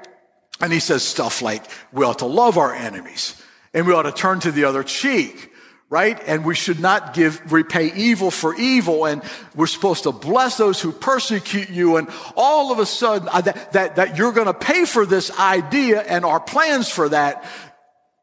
And 0.62 0.74
he 0.74 0.80
says 0.80 1.04
stuff 1.04 1.41
like, 1.41 1.63
we 1.91 2.06
ought 2.06 2.19
to 2.19 2.26
love 2.26 2.58
our 2.58 2.74
enemies 2.74 3.41
and 3.74 3.88
we 3.88 3.93
ought 3.93 4.04
to 4.04 4.12
turn 4.12 4.39
to 4.41 4.52
the 4.52 4.65
other 4.65 4.84
cheek, 4.84 5.52
right? 5.89 6.19
And 6.26 6.43
we 6.43 6.56
should 6.56 6.80
not 6.80 7.13
give, 7.13 7.52
repay 7.52 7.93
evil 7.95 8.30
for 8.30 8.56
evil. 8.56 9.06
And 9.06 9.24
we're 9.56 9.67
supposed 9.67 10.04
to 10.04 10.12
bless 10.12 10.58
those 10.58 10.82
who 10.82 10.91
persecute 10.91 11.69
you. 11.69 11.98
And 11.98 12.10
all 12.36 12.72
of 12.72 12.80
a 12.80 12.86
sudden 12.86 13.30
uh, 13.32 13.41
that, 13.41 13.74
that, 13.74 13.95
that 13.95 14.17
you're 14.17 14.34
going 14.34 14.48
to 14.48 14.54
pay 14.54 14.86
for 14.86 15.06
this 15.06 15.32
idea 15.39 16.02
and 16.02 16.26
our 16.26 16.39
plans 16.39 16.89
for 16.89 17.10
that 17.10 17.45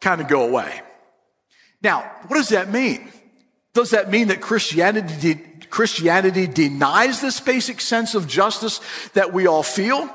kind 0.01 0.20
of 0.20 0.29
go 0.29 0.46
away. 0.46 0.83
Now, 1.83 2.11
what 2.29 2.37
does 2.37 2.51
that 2.51 2.70
mean? 2.70 3.11
Does 3.72 3.90
that 3.90 4.11
mean 4.11 4.29
that 4.29 4.40
Christianity, 4.40 5.35
Christianity 5.68 6.46
denies 6.46 7.20
this 7.20 7.40
basic 7.40 7.81
sense 7.81 8.14
of 8.14 8.27
justice 8.27 8.81
that 9.12 9.33
we 9.33 9.46
all 9.46 9.62
feel? 9.62 10.11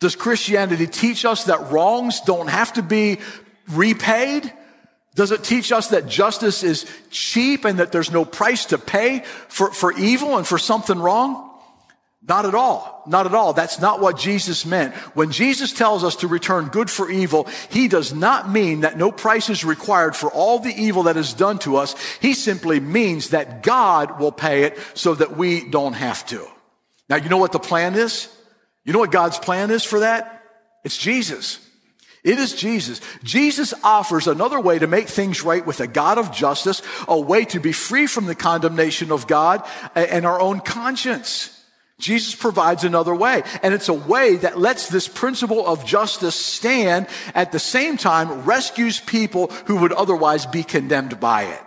Does 0.00 0.16
Christianity 0.16 0.86
teach 0.86 1.24
us 1.24 1.44
that 1.44 1.70
wrongs 1.70 2.20
don't 2.20 2.48
have 2.48 2.72
to 2.74 2.82
be 2.82 3.18
repaid? 3.68 4.52
Does 5.14 5.32
it 5.32 5.42
teach 5.42 5.72
us 5.72 5.88
that 5.88 6.06
justice 6.06 6.62
is 6.62 6.84
cheap 7.10 7.64
and 7.64 7.78
that 7.78 7.90
there's 7.90 8.10
no 8.10 8.24
price 8.24 8.66
to 8.66 8.78
pay 8.78 9.20
for, 9.48 9.72
for 9.72 9.92
evil 9.92 10.36
and 10.36 10.46
for 10.46 10.58
something 10.58 10.98
wrong? 10.98 11.42
Not 12.28 12.44
at 12.44 12.54
all. 12.54 13.02
Not 13.06 13.24
at 13.24 13.34
all. 13.34 13.52
That's 13.52 13.80
not 13.80 14.00
what 14.00 14.18
Jesus 14.18 14.66
meant. 14.66 14.94
When 15.14 15.30
Jesus 15.30 15.72
tells 15.72 16.04
us 16.04 16.16
to 16.16 16.28
return 16.28 16.66
good 16.66 16.90
for 16.90 17.08
evil, 17.08 17.48
he 17.70 17.88
does 17.88 18.12
not 18.12 18.50
mean 18.50 18.80
that 18.80 18.98
no 18.98 19.12
price 19.12 19.48
is 19.48 19.64
required 19.64 20.16
for 20.16 20.30
all 20.30 20.58
the 20.58 20.74
evil 20.74 21.04
that 21.04 21.16
is 21.16 21.32
done 21.32 21.58
to 21.60 21.76
us. 21.76 21.94
He 22.20 22.34
simply 22.34 22.80
means 22.80 23.30
that 23.30 23.62
God 23.62 24.18
will 24.18 24.32
pay 24.32 24.64
it 24.64 24.78
so 24.94 25.14
that 25.14 25.36
we 25.36 25.70
don't 25.70 25.92
have 25.94 26.26
to. 26.26 26.46
Now, 27.08 27.16
you 27.16 27.28
know 27.28 27.38
what 27.38 27.52
the 27.52 27.60
plan 27.60 27.94
is? 27.94 28.28
You 28.86 28.92
know 28.92 29.00
what 29.00 29.12
God's 29.12 29.38
plan 29.38 29.70
is 29.70 29.84
for 29.84 30.00
that? 30.00 30.44
It's 30.84 30.96
Jesus. 30.96 31.58
It 32.22 32.38
is 32.38 32.54
Jesus. 32.54 33.00
Jesus 33.22 33.74
offers 33.84 34.26
another 34.26 34.58
way 34.58 34.78
to 34.78 34.86
make 34.86 35.08
things 35.08 35.42
right 35.42 35.64
with 35.64 35.80
a 35.80 35.86
God 35.86 36.18
of 36.18 36.32
justice, 36.32 36.82
a 37.06 37.20
way 37.20 37.44
to 37.46 37.60
be 37.60 37.72
free 37.72 38.06
from 38.06 38.26
the 38.26 38.34
condemnation 38.34 39.12
of 39.12 39.26
God 39.26 39.68
and 39.94 40.24
our 40.24 40.40
own 40.40 40.60
conscience. 40.60 41.52
Jesus 41.98 42.34
provides 42.34 42.84
another 42.84 43.14
way. 43.14 43.42
And 43.62 43.74
it's 43.74 43.88
a 43.88 43.94
way 43.94 44.36
that 44.36 44.58
lets 44.58 44.88
this 44.88 45.08
principle 45.08 45.66
of 45.66 45.84
justice 45.84 46.34
stand 46.34 47.06
at 47.34 47.52
the 47.52 47.58
same 47.58 47.96
time 47.96 48.44
rescues 48.44 49.00
people 49.00 49.48
who 49.66 49.76
would 49.76 49.92
otherwise 49.92 50.46
be 50.46 50.62
condemned 50.62 51.18
by 51.20 51.44
it. 51.44 51.65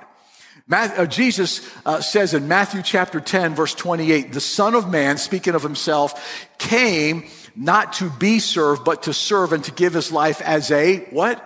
Uh, 0.71 1.05
Jesus 1.07 1.67
uh, 1.85 1.99
says 1.99 2.33
in 2.33 2.47
Matthew 2.47 2.83
chapter 2.83 3.19
10, 3.19 3.55
verse 3.55 3.73
28, 3.73 4.33
the 4.33 4.41
Son 4.41 4.75
of 4.75 4.89
Man, 4.89 5.17
speaking 5.17 5.55
of 5.55 5.63
himself, 5.63 6.47
came 6.59 7.25
not 7.55 7.93
to 7.93 8.09
be 8.11 8.39
served, 8.39 8.85
but 8.85 9.03
to 9.03 9.13
serve 9.13 9.51
and 9.51 9.63
to 9.63 9.71
give 9.71 9.93
his 9.93 10.11
life 10.11 10.41
as 10.41 10.69
a 10.69 10.97
what? 11.09 11.43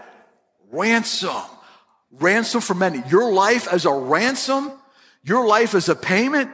Ransom. 0.71 1.41
Ransom 2.11 2.61
for 2.61 2.73
many. 2.73 3.01
Your 3.09 3.31
life 3.31 3.67
as 3.71 3.85
a 3.85 3.93
ransom? 3.93 4.71
Your 5.23 5.47
life 5.47 5.73
as 5.73 5.87
a 5.87 5.95
payment? 5.95 6.51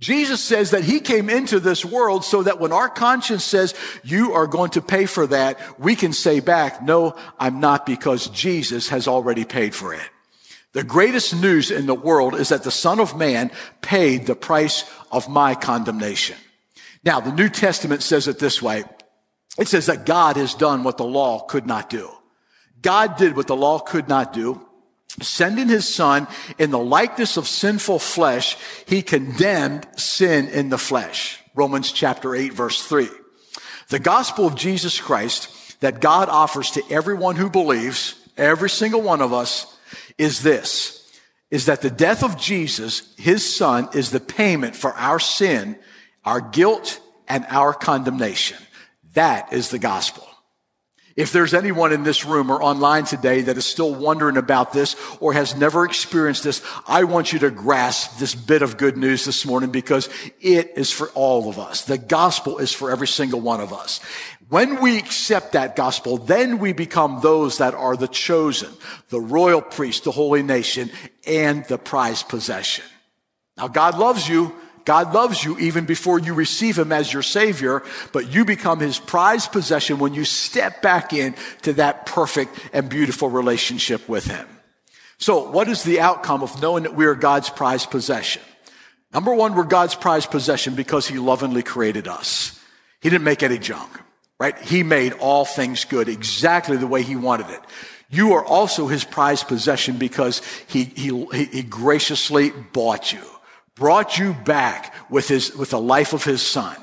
Jesus 0.00 0.42
says 0.42 0.72
that 0.72 0.82
he 0.82 0.98
came 0.98 1.30
into 1.30 1.60
this 1.60 1.84
world 1.84 2.24
so 2.24 2.42
that 2.42 2.58
when 2.58 2.72
our 2.72 2.88
conscience 2.88 3.44
says 3.44 3.72
you 4.02 4.32
are 4.32 4.48
going 4.48 4.72
to 4.72 4.82
pay 4.82 5.06
for 5.06 5.28
that, 5.28 5.78
we 5.78 5.94
can 5.94 6.12
say 6.12 6.40
back, 6.40 6.82
no, 6.82 7.14
I'm 7.38 7.60
not 7.60 7.86
because 7.86 8.26
Jesus 8.26 8.88
has 8.88 9.06
already 9.06 9.44
paid 9.44 9.76
for 9.76 9.94
it. 9.94 10.02
The 10.72 10.84
greatest 10.84 11.34
news 11.34 11.70
in 11.70 11.86
the 11.86 11.94
world 11.94 12.34
is 12.34 12.48
that 12.48 12.62
the 12.62 12.70
Son 12.70 12.98
of 12.98 13.16
Man 13.16 13.50
paid 13.82 14.26
the 14.26 14.34
price 14.34 14.84
of 15.10 15.28
my 15.28 15.54
condemnation. 15.54 16.36
Now, 17.04 17.20
the 17.20 17.32
New 17.32 17.48
Testament 17.48 18.02
says 18.02 18.26
it 18.26 18.38
this 18.38 18.62
way. 18.62 18.84
It 19.58 19.68
says 19.68 19.86
that 19.86 20.06
God 20.06 20.36
has 20.36 20.54
done 20.54 20.82
what 20.82 20.96
the 20.96 21.04
law 21.04 21.40
could 21.40 21.66
not 21.66 21.90
do. 21.90 22.10
God 22.80 23.16
did 23.16 23.36
what 23.36 23.46
the 23.46 23.56
law 23.56 23.78
could 23.78 24.08
not 24.08 24.32
do. 24.32 24.66
Sending 25.20 25.68
his 25.68 25.92
son 25.92 26.26
in 26.58 26.70
the 26.70 26.78
likeness 26.78 27.36
of 27.36 27.46
sinful 27.46 27.98
flesh, 27.98 28.56
he 28.86 29.02
condemned 29.02 29.86
sin 29.96 30.48
in 30.48 30.70
the 30.70 30.78
flesh. 30.78 31.38
Romans 31.54 31.92
chapter 31.92 32.34
8 32.34 32.54
verse 32.54 32.82
3. 32.82 33.08
The 33.88 33.98
gospel 33.98 34.46
of 34.46 34.54
Jesus 34.54 34.98
Christ 34.98 35.80
that 35.80 36.00
God 36.00 36.30
offers 36.30 36.70
to 36.72 36.82
everyone 36.90 37.36
who 37.36 37.50
believes, 37.50 38.14
every 38.38 38.70
single 38.70 39.02
one 39.02 39.20
of 39.20 39.34
us, 39.34 39.66
is 40.18 40.42
this, 40.42 41.10
is 41.50 41.66
that 41.66 41.82
the 41.82 41.90
death 41.90 42.22
of 42.22 42.38
Jesus, 42.38 43.14
his 43.16 43.54
son, 43.54 43.88
is 43.94 44.10
the 44.10 44.20
payment 44.20 44.74
for 44.74 44.92
our 44.92 45.20
sin, 45.20 45.78
our 46.24 46.40
guilt, 46.40 47.00
and 47.28 47.44
our 47.48 47.74
condemnation. 47.74 48.58
That 49.14 49.52
is 49.52 49.70
the 49.70 49.78
gospel. 49.78 50.26
If 51.14 51.30
there's 51.30 51.52
anyone 51.52 51.92
in 51.92 52.04
this 52.04 52.24
room 52.24 52.50
or 52.50 52.62
online 52.62 53.04
today 53.04 53.42
that 53.42 53.58
is 53.58 53.66
still 53.66 53.94
wondering 53.94 54.38
about 54.38 54.72
this 54.72 54.96
or 55.20 55.34
has 55.34 55.54
never 55.54 55.84
experienced 55.84 56.42
this, 56.42 56.62
I 56.88 57.04
want 57.04 57.32
you 57.32 57.38
to 57.40 57.50
grasp 57.50 58.18
this 58.18 58.34
bit 58.34 58.62
of 58.62 58.78
good 58.78 58.96
news 58.96 59.26
this 59.26 59.44
morning 59.44 59.70
because 59.70 60.08
it 60.40 60.72
is 60.76 60.90
for 60.90 61.08
all 61.10 61.50
of 61.50 61.58
us. 61.58 61.84
The 61.84 61.98
gospel 61.98 62.58
is 62.58 62.72
for 62.72 62.90
every 62.90 63.08
single 63.08 63.40
one 63.40 63.60
of 63.60 63.74
us. 63.74 64.00
When 64.52 64.82
we 64.82 64.98
accept 64.98 65.52
that 65.52 65.76
gospel, 65.76 66.18
then 66.18 66.58
we 66.58 66.74
become 66.74 67.20
those 67.22 67.56
that 67.56 67.72
are 67.72 67.96
the 67.96 68.06
chosen, 68.06 68.68
the 69.08 69.18
royal 69.18 69.62
priest, 69.62 70.04
the 70.04 70.10
holy 70.10 70.42
nation, 70.42 70.90
and 71.26 71.64
the 71.68 71.78
prized 71.78 72.28
possession. 72.28 72.84
Now 73.56 73.68
God 73.68 73.96
loves 73.96 74.28
you. 74.28 74.54
God 74.84 75.14
loves 75.14 75.42
you 75.42 75.58
even 75.58 75.86
before 75.86 76.18
you 76.18 76.34
receive 76.34 76.78
him 76.78 76.92
as 76.92 77.10
your 77.10 77.22
savior, 77.22 77.82
but 78.12 78.30
you 78.30 78.44
become 78.44 78.78
his 78.78 78.98
prized 78.98 79.52
possession 79.52 79.98
when 79.98 80.12
you 80.12 80.26
step 80.26 80.82
back 80.82 81.14
in 81.14 81.34
to 81.62 81.72
that 81.72 82.04
perfect 82.04 82.54
and 82.74 82.90
beautiful 82.90 83.30
relationship 83.30 84.06
with 84.06 84.26
him. 84.26 84.46
So 85.16 85.50
what 85.50 85.66
is 85.66 85.82
the 85.82 86.00
outcome 86.00 86.42
of 86.42 86.60
knowing 86.60 86.82
that 86.82 86.94
we 86.94 87.06
are 87.06 87.14
God's 87.14 87.48
prized 87.48 87.90
possession? 87.90 88.42
Number 89.14 89.34
one, 89.34 89.54
we're 89.54 89.64
God's 89.64 89.94
prized 89.94 90.30
possession 90.30 90.74
because 90.74 91.08
he 91.08 91.16
lovingly 91.16 91.62
created 91.62 92.06
us. 92.06 92.60
He 93.00 93.08
didn't 93.08 93.24
make 93.24 93.42
any 93.42 93.56
junk, 93.56 93.88
right? 94.42 94.58
He 94.58 94.82
made 94.82 95.12
all 95.20 95.44
things 95.44 95.84
good 95.84 96.08
exactly 96.08 96.76
the 96.76 96.86
way 96.88 97.02
he 97.02 97.14
wanted 97.14 97.48
it. 97.50 97.60
You 98.10 98.32
are 98.32 98.44
also 98.44 98.88
his 98.88 99.04
prized 99.04 99.46
possession 99.46 99.98
because 99.98 100.42
he, 100.66 100.82
he, 100.82 101.24
he 101.44 101.62
graciously 101.62 102.50
bought 102.50 103.12
you 103.12 103.22
brought 103.74 104.18
you 104.18 104.34
back 104.44 104.94
with 105.10 105.28
his, 105.28 105.54
with 105.56 105.70
the 105.70 105.80
life 105.80 106.12
of 106.12 106.24
his 106.24 106.42
son. 106.42 106.76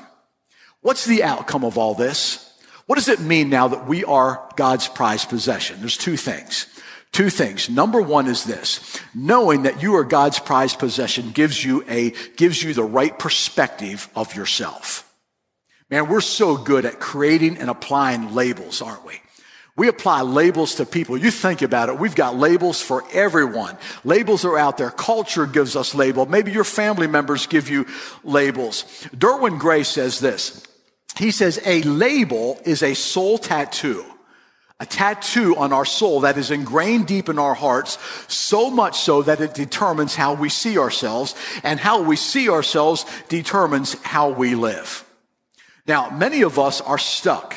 What's 0.80 1.04
the 1.04 1.22
outcome 1.22 1.64
of 1.64 1.78
all 1.78 1.94
this? 1.94 2.46
What 2.86 2.96
does 2.96 3.08
it 3.08 3.20
mean 3.20 3.50
now 3.50 3.68
that 3.68 3.86
we 3.86 4.04
are 4.04 4.42
God's 4.56 4.88
prized 4.88 5.28
possession? 5.28 5.80
There's 5.80 5.96
two 5.96 6.16
things. 6.16 6.66
Two 7.12 7.30
things. 7.30 7.68
Number 7.68 8.00
one 8.00 8.26
is 8.26 8.44
this. 8.44 9.00
Knowing 9.14 9.62
that 9.62 9.82
you 9.82 9.94
are 9.96 10.04
God's 10.04 10.38
prized 10.38 10.78
possession 10.78 11.30
gives 11.30 11.64
you 11.64 11.84
a, 11.88 12.10
gives 12.36 12.62
you 12.62 12.74
the 12.74 12.84
right 12.84 13.16
perspective 13.18 14.08
of 14.16 14.34
yourself. 14.34 15.09
Man, 15.90 16.08
we're 16.08 16.20
so 16.20 16.56
good 16.56 16.84
at 16.84 17.00
creating 17.00 17.58
and 17.58 17.68
applying 17.68 18.34
labels, 18.34 18.80
aren't 18.80 19.04
we? 19.04 19.20
We 19.76 19.88
apply 19.88 20.22
labels 20.22 20.76
to 20.76 20.86
people. 20.86 21.16
You 21.16 21.30
think 21.30 21.62
about 21.62 21.88
it. 21.88 21.98
We've 21.98 22.14
got 22.14 22.36
labels 22.36 22.80
for 22.80 23.02
everyone. 23.12 23.78
Labels 24.04 24.44
are 24.44 24.58
out 24.58 24.76
there. 24.76 24.90
Culture 24.90 25.46
gives 25.46 25.74
us 25.74 25.94
labels. 25.94 26.28
Maybe 26.28 26.52
your 26.52 26.64
family 26.64 27.06
members 27.06 27.46
give 27.46 27.68
you 27.68 27.86
labels. 28.22 28.84
Derwin 29.16 29.58
Gray 29.58 29.82
says 29.82 30.20
this. 30.20 30.66
He 31.16 31.30
says 31.30 31.60
a 31.64 31.82
label 31.82 32.60
is 32.64 32.82
a 32.82 32.94
soul 32.94 33.38
tattoo. 33.38 34.04
A 34.78 34.86
tattoo 34.86 35.56
on 35.56 35.72
our 35.72 35.84
soul 35.84 36.20
that 36.20 36.38
is 36.38 36.50
ingrained 36.50 37.06
deep 37.06 37.28
in 37.28 37.38
our 37.38 37.54
hearts, 37.54 37.98
so 38.28 38.70
much 38.70 38.98
so 38.98 39.22
that 39.22 39.40
it 39.40 39.54
determines 39.54 40.14
how 40.14 40.34
we 40.34 40.48
see 40.48 40.78
ourselves, 40.78 41.34
and 41.62 41.78
how 41.78 42.02
we 42.02 42.16
see 42.16 42.48
ourselves 42.48 43.04
determines 43.28 43.94
how 44.02 44.30
we 44.30 44.54
live. 44.54 45.04
Now, 45.86 46.10
many 46.10 46.42
of 46.42 46.58
us 46.58 46.80
are 46.80 46.98
stuck 46.98 47.54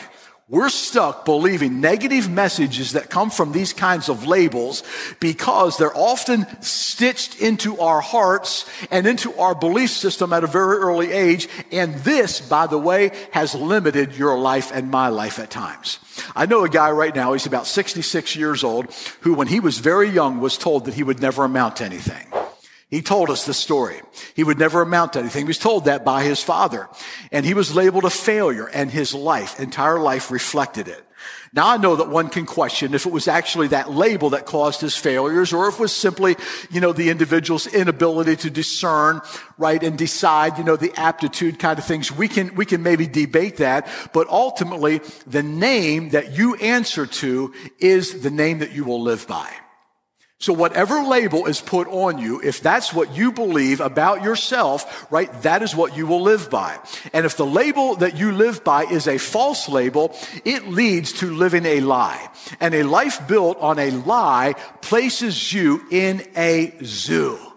we're 0.50 0.70
stuck 0.70 1.24
believing 1.24 1.80
negative 1.80 2.30
messages 2.30 2.92
that 2.92 3.10
come 3.10 3.30
from 3.30 3.54
these 3.54 3.72
kinds 3.72 4.10
of 4.10 4.28
labels 4.28 4.84
because 5.22 5.78
they're 5.78 5.98
often 5.98 6.46
stitched 6.62 7.42
into 7.42 7.80
our 7.80 8.02
hearts 8.02 8.70
and 8.92 9.08
into 9.08 9.34
our 9.36 9.56
belief 9.56 9.90
system 9.90 10.34
at 10.34 10.44
a 10.44 10.48
very 10.48 10.78
early 10.78 11.12
age. 11.14 11.48
And 11.72 11.96
this, 11.96 12.42
by 12.42 12.68
the 12.68 12.78
way, 12.78 13.12
has 13.32 13.56
limited 13.56 14.16
your 14.16 14.38
life 14.38 14.70
and 14.74 14.92
my 14.92 15.08
life 15.08 15.40
at 15.40 15.50
times. 15.50 15.98
I 16.36 16.46
know 16.46 16.66
a 16.66 16.70
guy 16.70 16.92
right 16.92 17.16
now, 17.16 17.32
he's 17.32 17.46
about 17.46 17.66
66 17.66 18.36
years 18.36 18.66
old, 18.66 18.94
who 19.22 19.34
when 19.36 19.48
he 19.48 19.62
was 19.62 19.80
very 19.80 20.10
young 20.10 20.42
was 20.42 20.58
told 20.58 20.86
that 20.86 20.94
he 20.94 21.04
would 21.04 21.22
never 21.22 21.46
amount 21.46 21.78
to 21.78 21.86
anything. 21.86 22.28
He 22.94 23.02
told 23.02 23.32
us 23.32 23.48
the 23.48 23.56
story. 23.56 24.00
He 24.36 24.44
would 24.44 24.60
never 24.60 24.84
amount 24.84 25.14
to 25.14 25.20
anything. 25.20 25.46
He 25.46 25.48
was 25.48 25.58
told 25.58 25.86
that 25.86 26.06
by 26.06 26.24
his 26.24 26.44
father. 26.44 26.88
And 27.32 27.44
he 27.44 27.56
was 27.56 27.74
labeled 27.74 28.06
a 28.06 28.12
failure 28.12 28.68
and 28.68 28.92
his 28.92 29.16
life, 29.16 29.60
entire 29.60 29.98
life 29.98 30.30
reflected 30.30 30.88
it. 30.88 31.04
Now 31.54 31.70
I 31.70 31.78
know 31.78 31.96
that 31.96 32.10
one 32.10 32.30
can 32.30 32.46
question 32.46 32.94
if 32.94 33.08
it 33.08 33.12
was 33.12 33.28
actually 33.28 33.70
that 33.70 33.90
label 33.90 34.30
that 34.30 34.46
caused 34.46 34.80
his 34.80 34.96
failures 34.96 35.54
or 35.54 35.70
if 35.70 35.74
it 35.74 35.80
was 35.80 35.92
simply, 35.92 36.36
you 36.70 36.82
know, 36.82 36.94
the 36.94 37.10
individual's 37.10 37.66
inability 37.66 38.36
to 38.36 38.52
discern, 38.52 39.22
right, 39.58 39.82
and 39.82 39.98
decide, 39.98 40.60
you 40.60 40.64
know, 40.64 40.76
the 40.76 40.94
aptitude 40.96 41.58
kind 41.58 41.80
of 41.80 41.86
things. 41.86 42.12
We 42.12 42.28
can, 42.28 42.54
we 42.54 42.68
can 42.68 42.84
maybe 42.84 43.08
debate 43.08 43.58
that, 43.58 43.88
but 44.14 44.30
ultimately 44.30 45.02
the 45.26 45.42
name 45.42 46.10
that 46.10 46.38
you 46.38 46.54
answer 46.58 47.08
to 47.08 47.56
is 47.80 48.22
the 48.22 48.30
name 48.30 48.60
that 48.60 48.74
you 48.74 48.84
will 48.84 49.02
live 49.02 49.28
by. 49.28 49.52
So 50.44 50.52
whatever 50.52 51.02
label 51.04 51.46
is 51.46 51.62
put 51.62 51.88
on 51.88 52.18
you, 52.18 52.42
if 52.42 52.60
that's 52.60 52.94
what 52.94 53.16
you 53.16 53.32
believe 53.32 53.80
about 53.80 54.24
yourself, 54.24 55.10
right, 55.10 55.32
that 55.44 55.64
is 55.64 55.74
what 55.74 55.96
you 55.96 56.06
will 56.06 56.22
live 56.22 56.50
by. 56.50 56.80
And 57.14 57.26
if 57.26 57.38
the 57.38 57.46
label 57.46 57.96
that 57.96 58.18
you 58.18 58.34
live 58.34 58.62
by 58.62 58.84
is 58.84 59.08
a 59.08 59.18
false 59.18 59.70
label, 59.70 60.14
it 60.44 60.68
leads 60.68 61.14
to 61.14 61.34
living 61.34 61.66
a 61.66 61.80
lie. 61.80 62.30
And 62.60 62.76
a 62.76 62.84
life 62.84 63.26
built 63.26 63.58
on 63.60 63.80
a 63.80 63.92
lie 63.92 64.56
places 64.82 65.54
you 65.54 65.82
in 65.90 66.28
a 66.36 66.74
zoo 66.84 67.53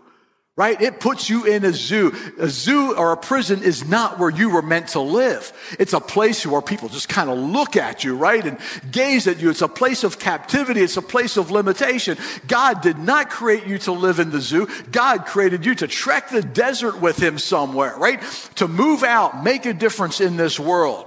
right? 0.57 0.81
It 0.81 1.01
puts 1.01 1.29
you 1.29 1.45
in 1.45 1.67
a 1.67 1.73
zoo. 1.73 2.15
A 2.39 2.49
zoo 2.49 2.97
or 2.97 3.13
a 3.13 3.17
prison 3.17 3.63
is 3.63 3.87
not 3.87 4.19
where 4.19 4.31
you 4.31 4.49
were 4.49 4.63
meant 4.63 4.89
to 4.89 5.01
live. 5.01 5.53
It's 5.79 5.93
a 5.93 6.01
place 6.01 6.47
where 6.47 6.63
people 6.63 6.89
just 6.89 7.11
kind 7.11 7.29
of 7.29 7.39
look 7.39 7.77
at 7.77 8.05
you, 8.05 8.17
right? 8.17 8.45
And 8.45 8.59
gaze 8.91 9.27
at 9.27 9.39
you. 9.39 9.51
It's 9.51 9.61
a 9.61 9.69
place 9.69 10.03
of 10.03 10.19
captivity. 10.19 10.81
It's 10.81 10.97
a 10.97 11.03
place 11.03 11.37
of 11.37 11.51
limitation. 11.51 12.17
God 12.47 12.81
did 12.81 12.97
not 12.99 13.29
create 13.29 13.67
you 13.67 13.77
to 13.81 13.93
live 13.93 14.19
in 14.19 14.31
the 14.31 14.41
zoo. 14.41 14.67
God 14.91 15.27
created 15.27 15.67
you 15.67 15.75
to 15.75 15.87
trek 15.87 16.31
the 16.31 16.43
desert 16.43 17.03
with 17.03 17.23
him 17.23 17.39
somewhere, 17.39 17.95
right? 17.99 18.23
To 18.57 18.67
move 18.67 19.03
out, 19.03 19.45
make 19.45 19.67
a 19.67 19.75
difference 19.75 20.23
in 20.23 20.39
this 20.39 20.59
world. 20.59 21.07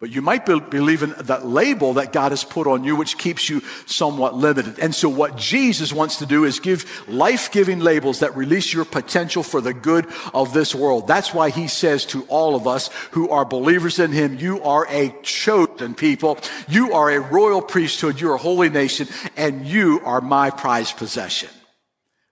But 0.00 0.10
you 0.10 0.22
might 0.22 0.46
be 0.46 0.60
believing 0.60 1.12
that 1.18 1.44
label 1.44 1.94
that 1.94 2.12
God 2.12 2.30
has 2.30 2.44
put 2.44 2.68
on 2.68 2.84
you, 2.84 2.94
which 2.94 3.18
keeps 3.18 3.48
you 3.50 3.62
somewhat 3.86 4.36
limited. 4.36 4.78
And 4.78 4.94
so 4.94 5.08
what 5.08 5.36
Jesus 5.36 5.92
wants 5.92 6.18
to 6.18 6.26
do 6.26 6.44
is 6.44 6.60
give 6.60 7.08
life-giving 7.08 7.80
labels 7.80 8.20
that 8.20 8.36
release 8.36 8.72
your 8.72 8.84
potential 8.84 9.42
for 9.42 9.60
the 9.60 9.74
good 9.74 10.06
of 10.32 10.52
this 10.52 10.72
world. 10.72 11.08
That's 11.08 11.34
why 11.34 11.50
he 11.50 11.66
says 11.66 12.06
to 12.06 12.24
all 12.28 12.54
of 12.54 12.68
us 12.68 12.90
who 13.10 13.28
are 13.30 13.44
believers 13.44 13.98
in 13.98 14.12
him, 14.12 14.38
you 14.38 14.62
are 14.62 14.86
a 14.88 15.12
chosen 15.22 15.96
people. 15.96 16.38
You 16.68 16.92
are 16.92 17.10
a 17.10 17.18
royal 17.18 17.60
priesthood. 17.60 18.20
You're 18.20 18.36
a 18.36 18.38
holy 18.38 18.70
nation 18.70 19.08
and 19.36 19.66
you 19.66 20.00
are 20.04 20.20
my 20.20 20.50
prized 20.50 20.96
possession. 20.96 21.48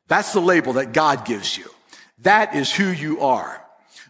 That's 0.07 0.33
the 0.33 0.41
label 0.41 0.75
that 0.75 0.93
God 0.93 1.25
gives 1.25 1.59
you. 1.59 1.69
That 2.21 2.55
is 2.55 2.73
who 2.73 2.87
you 2.87 3.23
are. 3.23 3.66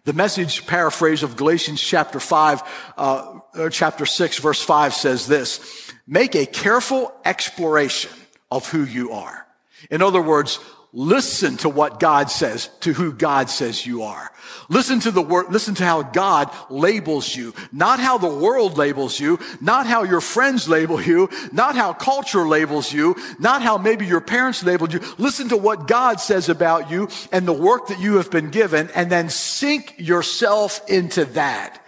The 0.07 0.12
message 0.12 0.66
paraphrase 0.66 1.25
of 1.25 1.37
Galatians 1.37 1.81
chapter 1.81 2.21
5, 2.21 2.62
uh, 2.97 3.40
chapter 3.73 4.07
6, 4.07 4.38
verse 4.38 4.62
5 4.62 4.95
says 4.95 5.27
this 5.27 5.90
Make 6.07 6.37
a 6.37 6.47
careful 6.47 7.12
exploration 7.25 8.12
of 8.49 8.69
who 8.69 8.85
you 8.85 9.11
are. 9.11 9.49
In 9.90 10.03
other 10.03 10.23
words, 10.23 10.61
listen 10.96 11.59
to 11.59 11.68
what 11.68 12.00
God 12.00 12.30
says, 12.30 12.70
to 12.80 12.94
who 12.94 13.12
God 13.12 13.50
says 13.50 13.85
you 13.85 14.04
are. 14.04 14.32
Listen 14.70 14.98
to 15.00 15.11
the 15.11 15.20
word, 15.20 15.50
listen 15.50 15.74
to 15.74 15.85
how 15.85 16.02
God 16.02 16.50
labels 16.70 17.37
you, 17.37 17.52
not 17.70 18.00
how 18.00 18.16
the 18.16 18.35
world 18.35 18.78
labels 18.78 19.20
you, 19.20 19.38
not 19.61 19.87
how 19.87 20.04
your 20.04 20.22
friends 20.22 20.70
label 20.70 21.00
you, 21.00 21.28
not 21.52 21.76
how 21.76 21.92
culture 21.92 22.48
labels 22.48 22.90
you, 22.94 23.14
not 23.38 23.61
how 23.61 23.76
maybe 23.76 24.06
your 24.06 24.22
parents 24.22 24.64
labeled 24.64 24.94
you. 24.94 25.00
Listen 25.18 25.50
to 25.50 25.56
what 25.59 25.87
God 25.87 26.18
says 26.18 26.48
about 26.48 26.90
you 26.90 27.11
and 27.30 27.46
the 27.46 27.52
work 27.52 27.88
that 27.88 28.00
you 28.00 28.16
have 28.16 28.30
been 28.30 28.48
given 28.48 28.88
and 28.94 29.12
then 29.12 29.28
sink 29.28 29.94
yourself 29.98 30.80
into 30.88 31.26
that. 31.26 31.78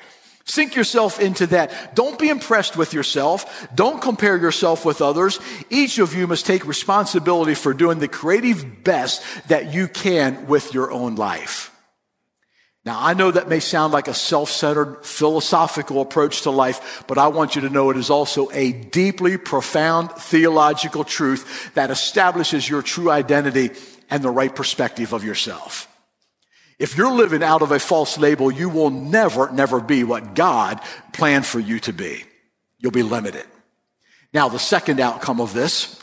Sink 0.48 0.74
yourself 0.74 1.20
into 1.20 1.46
that. 1.48 1.94
Don't 1.94 2.18
be 2.18 2.30
impressed 2.30 2.74
with 2.74 2.94
yourself. 2.94 3.68
Don't 3.74 4.00
compare 4.00 4.38
yourself 4.38 4.82
with 4.82 5.02
others. 5.02 5.38
Each 5.68 5.98
of 5.98 6.14
you 6.14 6.26
must 6.26 6.46
take 6.46 6.66
responsibility 6.66 7.54
for 7.54 7.74
doing 7.74 7.98
the 7.98 8.08
creative 8.08 8.82
best 8.82 9.22
that 9.48 9.74
you 9.74 9.88
can 9.88 10.46
with 10.46 10.72
your 10.72 10.90
own 10.90 11.16
life. 11.16 11.70
Now, 12.86 12.96
I 12.98 13.12
know 13.12 13.30
that 13.30 13.50
may 13.50 13.60
sound 13.60 13.92
like 13.92 14.08
a 14.08 14.14
self-centered 14.14 15.04
philosophical 15.04 16.00
approach 16.00 16.42
to 16.42 16.50
life, 16.50 17.04
but 17.06 17.18
I 17.18 17.26
want 17.26 17.54
you 17.54 17.60
to 17.62 17.68
know 17.68 17.90
it 17.90 17.98
is 17.98 18.08
also 18.08 18.50
a 18.50 18.72
deeply 18.72 19.36
profound 19.36 20.12
theological 20.12 21.04
truth 21.04 21.74
that 21.74 21.90
establishes 21.90 22.66
your 22.66 22.80
true 22.80 23.10
identity 23.10 23.72
and 24.08 24.24
the 24.24 24.30
right 24.30 24.54
perspective 24.54 25.12
of 25.12 25.24
yourself. 25.24 25.94
If 26.78 26.96
you're 26.96 27.12
living 27.12 27.42
out 27.42 27.62
of 27.62 27.72
a 27.72 27.78
false 27.78 28.18
label, 28.18 28.50
you 28.50 28.68
will 28.68 28.90
never, 28.90 29.50
never 29.50 29.80
be 29.80 30.04
what 30.04 30.34
God 30.34 30.80
planned 31.12 31.44
for 31.44 31.58
you 31.58 31.80
to 31.80 31.92
be. 31.92 32.24
You'll 32.78 32.92
be 32.92 33.02
limited. 33.02 33.44
Now, 34.32 34.48
the 34.48 34.58
second 34.58 35.00
outcome 35.00 35.40
of 35.40 35.52
this 35.52 36.00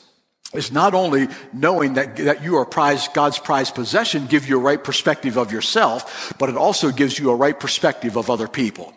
is 0.53 0.71
not 0.71 0.93
only 0.93 1.27
knowing 1.53 1.93
that, 1.93 2.17
that 2.17 2.43
you 2.43 2.57
are 2.57 2.65
prized, 2.65 3.13
God's 3.13 3.39
prized 3.39 3.75
possession, 3.75 4.27
give 4.27 4.49
you 4.49 4.57
a 4.57 4.61
right 4.61 4.83
perspective 4.83 5.37
of 5.37 5.51
yourself, 5.51 6.33
but 6.37 6.49
it 6.49 6.57
also 6.57 6.91
gives 6.91 7.17
you 7.17 7.29
a 7.29 7.35
right 7.35 7.57
perspective 7.57 8.17
of 8.17 8.29
other 8.29 8.47
people. 8.47 8.93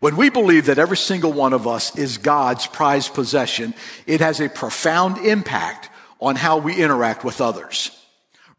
When 0.00 0.16
we 0.16 0.30
believe 0.30 0.66
that 0.66 0.78
every 0.78 0.96
single 0.96 1.32
one 1.32 1.52
of 1.52 1.66
us 1.66 1.96
is 1.96 2.16
God's 2.16 2.66
prized 2.66 3.12
possession, 3.12 3.74
it 4.06 4.20
has 4.20 4.40
a 4.40 4.48
profound 4.48 5.18
impact 5.18 5.90
on 6.20 6.36
how 6.36 6.58
we 6.58 6.82
interact 6.82 7.24
with 7.24 7.42
others. 7.42 7.90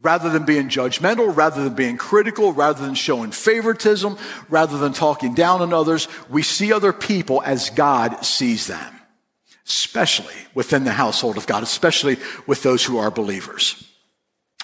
Rather 0.01 0.29
than 0.29 0.45
being 0.45 0.67
judgmental, 0.67 1.35
rather 1.35 1.63
than 1.63 1.75
being 1.75 1.95
critical, 1.95 2.53
rather 2.53 2.83
than 2.83 2.95
showing 2.95 3.31
favoritism, 3.31 4.17
rather 4.49 4.79
than 4.79 4.93
talking 4.93 5.35
down 5.35 5.61
on 5.61 5.73
others, 5.73 6.07
we 6.29 6.41
see 6.41 6.73
other 6.73 6.91
people 6.91 7.41
as 7.45 7.69
God 7.69 8.25
sees 8.25 8.67
them 8.67 9.01
especially 9.71 10.35
within 10.53 10.83
the 10.83 10.91
household 10.91 11.37
of 11.37 11.47
God, 11.47 11.63
especially 11.63 12.17
with 12.45 12.61
those 12.61 12.83
who 12.83 12.97
are 12.97 13.09
believers. 13.09 13.87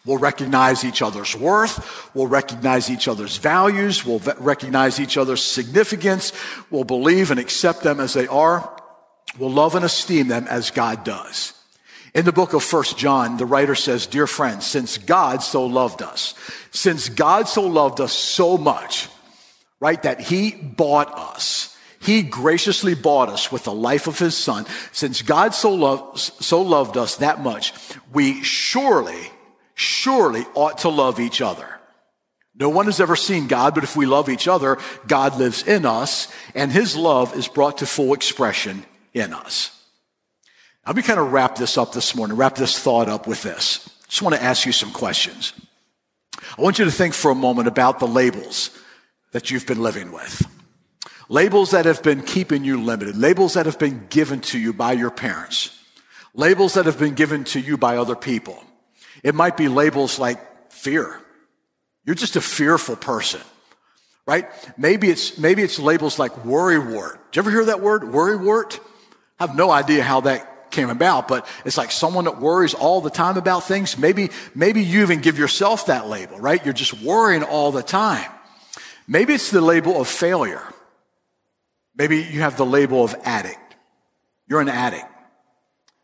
We'll 0.06 0.18
recognize 0.18 0.86
each 0.86 1.02
other's 1.02 1.36
worth. 1.36 2.14
We'll 2.16 2.28
recognize 2.28 2.90
each 2.90 3.08
other's 3.08 3.38
values. 3.38 4.06
We'll 4.06 4.22
recognize 4.38 5.00
each 5.00 5.18
other's 5.18 5.44
significance. 5.44 6.32
We'll 6.70 6.86
believe 6.86 7.32
and 7.32 7.40
accept 7.40 7.84
them 7.84 8.00
as 8.00 8.14
they 8.14 8.28
are. 8.28 8.70
We'll 9.38 9.52
love 9.52 9.76
and 9.76 9.84
esteem 9.84 10.30
them 10.30 10.48
as 10.48 10.72
God 10.72 11.04
does. 11.04 11.54
In 12.14 12.26
the 12.26 12.32
book 12.32 12.54
of 12.54 12.64
First 12.64 12.98
John, 12.98 13.38
the 13.38 13.46
writer 13.46 13.76
says, 13.76 14.08
Dear 14.08 14.28
friends, 14.28 14.66
since 14.66 14.98
God 14.98 15.44
so 15.44 15.66
loved 15.66 16.02
us, 16.02 16.34
since 16.72 17.10
God 17.10 17.48
so 17.48 17.64
loved 17.64 18.00
us 18.02 18.14
so 18.14 18.58
much, 18.58 19.08
right, 19.80 20.02
that 20.04 20.20
he 20.20 20.52
bought 20.52 21.14
us, 21.18 21.76
he 22.00 22.22
graciously 22.22 22.96
bought 22.96 23.30
us 23.30 23.52
with 23.52 23.64
the 23.64 23.74
life 23.74 24.08
of 24.08 24.18
his 24.18 24.38
son. 24.38 24.66
Since 24.92 25.22
God 25.24 25.54
so 25.54 25.74
loved, 25.74 26.18
so 26.18 26.62
loved 26.62 26.96
us 26.96 27.18
that 27.18 27.42
much, 27.42 27.74
we 28.14 28.42
surely, 28.44 29.32
surely 29.74 30.46
ought 30.54 30.80
to 30.80 30.90
love 30.90 31.20
each 31.20 31.42
other. 31.42 31.68
No 32.60 32.70
one 32.70 32.86
has 32.86 33.00
ever 33.00 33.16
seen 33.16 33.48
God, 33.48 33.76
but 33.76 33.84
if 33.84 33.96
we 33.96 34.06
love 34.06 34.30
each 34.30 34.48
other, 34.48 34.80
God 35.08 35.38
lives 35.38 35.62
in 35.64 35.86
us 35.86 36.28
and 36.56 36.72
his 36.72 36.96
love 36.96 37.36
is 37.36 37.48
brought 37.48 37.80
to 37.80 37.86
full 37.86 38.14
expression 38.14 38.84
in 39.14 39.34
us. 39.34 39.77
Let 40.88 40.96
me 40.96 41.02
kind 41.02 41.20
of 41.20 41.34
wrap 41.34 41.58
this 41.58 41.78
up 41.78 41.92
this 41.92 42.16
morning, 42.16 42.38
wrap 42.38 42.56
this 42.56 42.80
thought 42.80 43.10
up 43.10 43.28
with 43.28 43.44
this. 43.44 43.90
Just 44.08 44.22
want 44.22 44.36
to 44.36 44.42
ask 44.42 44.66
you 44.66 44.72
some 44.72 44.92
questions. 44.92 45.52
I 46.58 46.62
want 46.62 46.80
you 46.80 46.86
to 46.86 46.92
think 46.92 47.14
for 47.14 47.30
a 47.30 47.36
moment 47.36 47.68
about 47.68 48.00
the 48.00 48.08
labels 48.08 48.70
that 49.34 49.52
you've 49.52 49.68
been 49.68 49.82
living 49.82 50.14
with. 50.14 50.48
Labels 51.28 51.72
that 51.72 51.84
have 51.84 52.02
been 52.02 52.22
keeping 52.22 52.64
you 52.64 52.82
limited. 52.82 53.18
Labels 53.18 53.56
that 53.56 53.66
have 53.66 53.78
been 53.78 54.08
given 54.10 54.40
to 54.40 54.58
you 54.58 54.72
by 54.72 54.94
your 54.94 55.12
parents. 55.12 55.78
Labels 56.34 56.76
that 56.76 56.86
have 56.86 56.98
been 56.98 57.16
given 57.16 57.44
to 57.46 57.60
you 57.60 57.78
by 57.78 57.98
other 57.98 58.16
people. 58.16 58.64
It 59.24 59.36
might 59.36 59.58
be 59.58 59.68
labels 59.68 60.20
like 60.20 60.72
fear. 60.72 61.20
You're 62.06 62.16
just 62.16 62.38
a 62.38 62.42
fearful 62.42 62.96
person, 62.96 63.42
right? 64.26 64.48
Maybe 64.78 65.10
it's, 65.10 65.38
maybe 65.38 65.64
it's 65.64 65.80
labels 65.80 66.18
like 66.18 66.32
worrywart. 66.46 67.18
Did 67.32 67.36
you 67.36 67.42
ever 67.42 67.52
hear 67.52 67.66
that 67.66 67.82
word? 67.82 68.04
Worrywart? 68.04 68.80
I 69.38 69.48
have 69.48 69.56
no 69.58 69.70
idea 69.70 70.02
how 70.02 70.22
that 70.22 70.54
came 70.72 70.90
about, 70.90 71.28
but 71.28 71.48
it's 71.66 71.78
like 71.78 71.92
someone 71.92 72.26
that 72.26 72.40
worries 72.40 72.74
all 72.74 73.02
the 73.02 73.10
time 73.10 73.38
about 73.38 73.64
things. 73.64 73.98
Maybe, 73.98 74.30
maybe 74.54 74.84
you 74.84 75.02
even 75.02 75.20
give 75.20 75.38
yourself 75.38 75.88
that 75.88 76.08
label, 76.08 76.40
right? 76.40 76.64
You're 76.64 76.74
just 76.74 77.02
worrying 77.02 77.44
all 77.44 77.72
the 77.72 77.84
time. 77.84 78.32
Maybe 79.08 79.34
it's 79.34 79.52
the 79.52 79.62
label 79.62 80.00
of 80.00 80.08
failure. 80.08 80.64
Maybe 81.96 82.18
you 82.18 82.42
have 82.42 82.58
the 82.58 82.66
label 82.66 83.04
of 83.04 83.16
addict. 83.24 83.76
You're 84.48 84.62
an 84.62 84.70
addict. 84.70 85.06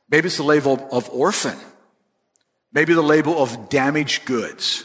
Maybe 0.10 0.28
it's 0.28 0.38
the 0.38 0.44
label 0.44 0.88
of 0.92 1.10
orphan. 1.10 1.58
Maybe 2.72 2.94
the 2.94 3.04
label 3.04 3.42
of 3.42 3.70
damaged 3.70 4.26
goods. 4.26 4.84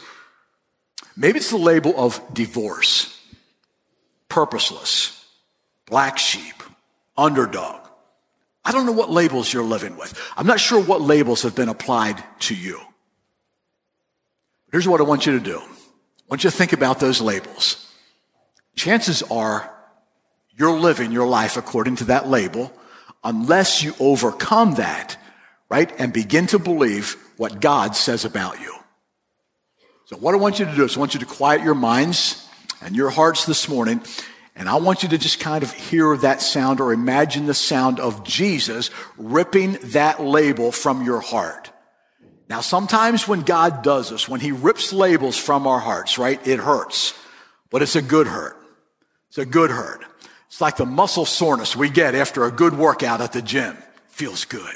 Maybe 1.17 1.39
it's 1.39 1.49
the 1.49 1.57
label 1.57 1.93
of 1.97 2.21
divorce, 2.33 3.19
purposeless, 4.29 5.25
black 5.85 6.17
sheep, 6.17 6.55
underdog. 7.17 7.88
I 8.65 8.71
don't 8.71 8.85
know 8.85 8.91
what 8.91 9.09
labels 9.09 9.51
you're 9.51 9.63
living 9.63 9.97
with. 9.97 10.19
I'm 10.35 10.47
not 10.47 10.59
sure 10.59 10.81
what 10.81 11.01
labels 11.01 11.43
have 11.43 11.55
been 11.55 11.69
applied 11.69 12.23
to 12.41 12.55
you. 12.55 12.79
Here's 14.71 14.87
what 14.87 15.01
I 15.01 15.03
want 15.03 15.25
you 15.25 15.33
to 15.33 15.43
do. 15.43 15.59
I 15.59 16.29
want 16.29 16.43
you 16.43 16.49
to 16.49 16.55
think 16.55 16.73
about 16.73 16.99
those 16.99 17.21
labels. 17.21 17.91
Chances 18.75 19.23
are 19.23 19.73
you're 20.55 20.77
living 20.77 21.11
your 21.11 21.27
life 21.27 21.57
according 21.57 21.95
to 21.97 22.03
that 22.05 22.27
label 22.27 22.71
unless 23.23 23.81
you 23.81 23.93
overcome 23.99 24.75
that, 24.75 25.17
right? 25.69 25.91
And 25.99 26.13
begin 26.13 26.47
to 26.47 26.59
believe 26.59 27.15
what 27.37 27.61
God 27.61 27.95
says 27.95 28.25
about 28.25 28.59
you. 28.59 28.75
So 30.05 30.17
what 30.17 30.33
I 30.33 30.37
want 30.37 30.59
you 30.59 30.65
to 30.65 30.75
do 30.75 30.83
is 30.83 30.97
I 30.97 30.99
want 30.99 31.13
you 31.13 31.19
to 31.19 31.25
quiet 31.25 31.63
your 31.63 31.75
minds 31.75 32.47
and 32.81 32.95
your 32.95 33.09
hearts 33.09 33.45
this 33.45 33.69
morning. 33.69 34.01
And 34.59 34.67
I 34.67 34.75
want 34.75 35.03
you 35.03 35.09
to 35.09 35.17
just 35.17 35.39
kind 35.39 35.63
of 35.63 35.71
hear 35.71 36.17
that 36.17 36.41
sound 36.41 36.81
or 36.81 36.91
imagine 36.91 37.45
the 37.45 37.53
sound 37.53 38.01
of 38.01 38.25
Jesus 38.25 38.91
ripping 39.17 39.77
that 39.83 40.21
label 40.21 40.73
from 40.73 41.01
your 41.05 41.21
heart. 41.21 41.71
Now, 42.49 42.59
sometimes 42.59 43.25
when 43.25 43.41
God 43.41 43.83
does 43.83 44.09
this, 44.09 44.27
when 44.27 44.41
he 44.41 44.51
rips 44.51 44.91
labels 44.91 45.37
from 45.37 45.65
our 45.65 45.79
hearts, 45.79 46.17
right, 46.17 46.45
it 46.45 46.59
hurts, 46.59 47.13
but 47.69 47.81
it's 47.81 47.95
a 47.95 48.01
good 48.01 48.27
hurt. 48.27 48.57
It's 49.29 49.37
a 49.37 49.45
good 49.45 49.69
hurt. 49.69 50.03
It's 50.47 50.59
like 50.59 50.75
the 50.75 50.85
muscle 50.85 51.25
soreness 51.25 51.75
we 51.75 51.89
get 51.89 52.13
after 52.13 52.43
a 52.43 52.51
good 52.51 52.77
workout 52.77 53.21
at 53.21 53.31
the 53.31 53.41
gym. 53.41 53.77
Feels 54.07 54.43
good, 54.43 54.75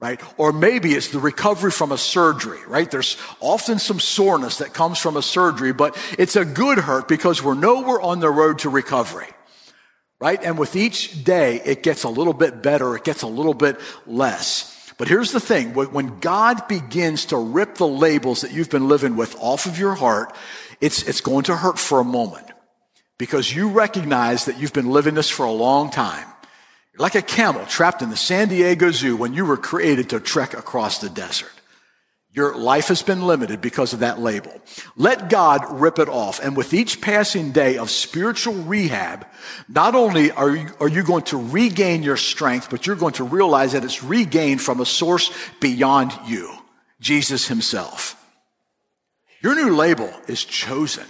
right? 0.00 0.20
Or 0.36 0.52
maybe 0.52 0.92
it's 0.92 1.08
the 1.08 1.18
recovery 1.18 1.70
from 1.70 1.92
a 1.92 1.98
surgery, 1.98 2.58
right? 2.66 2.90
There's 2.90 3.16
often 3.40 3.78
some 3.78 4.00
soreness 4.00 4.58
that 4.58 4.74
comes 4.74 4.98
from 4.98 5.16
a 5.16 5.22
surgery, 5.22 5.72
but 5.72 5.96
it's 6.18 6.36
a 6.36 6.44
good 6.44 6.78
hurt 6.78 7.08
because 7.08 7.42
we 7.42 7.56
know 7.56 7.82
we're 7.82 8.02
on 8.02 8.20
the 8.20 8.30
road 8.30 8.58
to 8.60 8.68
recovery, 8.68 9.28
right? 10.20 10.42
And 10.42 10.58
with 10.58 10.76
each 10.76 11.24
day, 11.24 11.62
it 11.64 11.82
gets 11.82 12.04
a 12.04 12.10
little 12.10 12.34
bit 12.34 12.62
better. 12.62 12.94
It 12.94 13.04
gets 13.04 13.22
a 13.22 13.26
little 13.26 13.54
bit 13.54 13.80
less. 14.06 14.72
But 14.98 15.08
here's 15.08 15.32
the 15.32 15.40
thing. 15.40 15.74
When 15.74 16.20
God 16.20 16.68
begins 16.68 17.26
to 17.26 17.36
rip 17.36 17.76
the 17.76 17.88
labels 17.88 18.42
that 18.42 18.52
you've 18.52 18.70
been 18.70 18.88
living 18.88 19.16
with 19.16 19.36
off 19.40 19.66
of 19.66 19.78
your 19.78 19.94
heart, 19.94 20.34
it's, 20.80 21.02
it's 21.02 21.20
going 21.20 21.44
to 21.44 21.56
hurt 21.56 21.78
for 21.78 22.00
a 22.00 22.04
moment 22.04 22.46
because 23.18 23.54
you 23.54 23.70
recognize 23.70 24.44
that 24.46 24.58
you've 24.58 24.72
been 24.72 24.90
living 24.90 25.14
this 25.14 25.30
for 25.30 25.44
a 25.46 25.52
long 25.52 25.90
time. 25.90 26.26
Like 26.98 27.14
a 27.14 27.22
camel 27.22 27.66
trapped 27.66 28.02
in 28.02 28.10
the 28.10 28.16
San 28.16 28.48
Diego 28.48 28.90
Zoo 28.90 29.16
when 29.16 29.34
you 29.34 29.44
were 29.44 29.56
created 29.56 30.10
to 30.10 30.20
trek 30.20 30.54
across 30.54 30.98
the 30.98 31.10
desert. 31.10 31.50
Your 32.36 32.54
life 32.54 32.88
has 32.88 33.02
been 33.02 33.26
limited 33.26 33.62
because 33.62 33.94
of 33.94 34.00
that 34.00 34.18
label. 34.18 34.52
Let 34.94 35.30
God 35.30 35.80
rip 35.80 35.98
it 35.98 36.08
off. 36.10 36.38
And 36.38 36.54
with 36.54 36.74
each 36.74 37.00
passing 37.00 37.50
day 37.50 37.78
of 37.78 37.90
spiritual 37.90 38.52
rehab, 38.52 39.26
not 39.68 39.94
only 39.94 40.30
are 40.32 40.54
you, 40.54 40.68
are 40.78 40.88
you 40.88 41.02
going 41.02 41.22
to 41.24 41.38
regain 41.38 42.02
your 42.02 42.18
strength, 42.18 42.68
but 42.68 42.86
you're 42.86 42.94
going 42.94 43.14
to 43.14 43.24
realize 43.24 43.72
that 43.72 43.84
it's 43.84 44.04
regained 44.04 44.60
from 44.60 44.82
a 44.82 44.86
source 44.86 45.30
beyond 45.60 46.12
you, 46.26 46.52
Jesus 47.00 47.48
himself. 47.48 48.22
Your 49.40 49.54
new 49.54 49.74
label 49.74 50.12
is 50.28 50.44
chosen. 50.44 51.06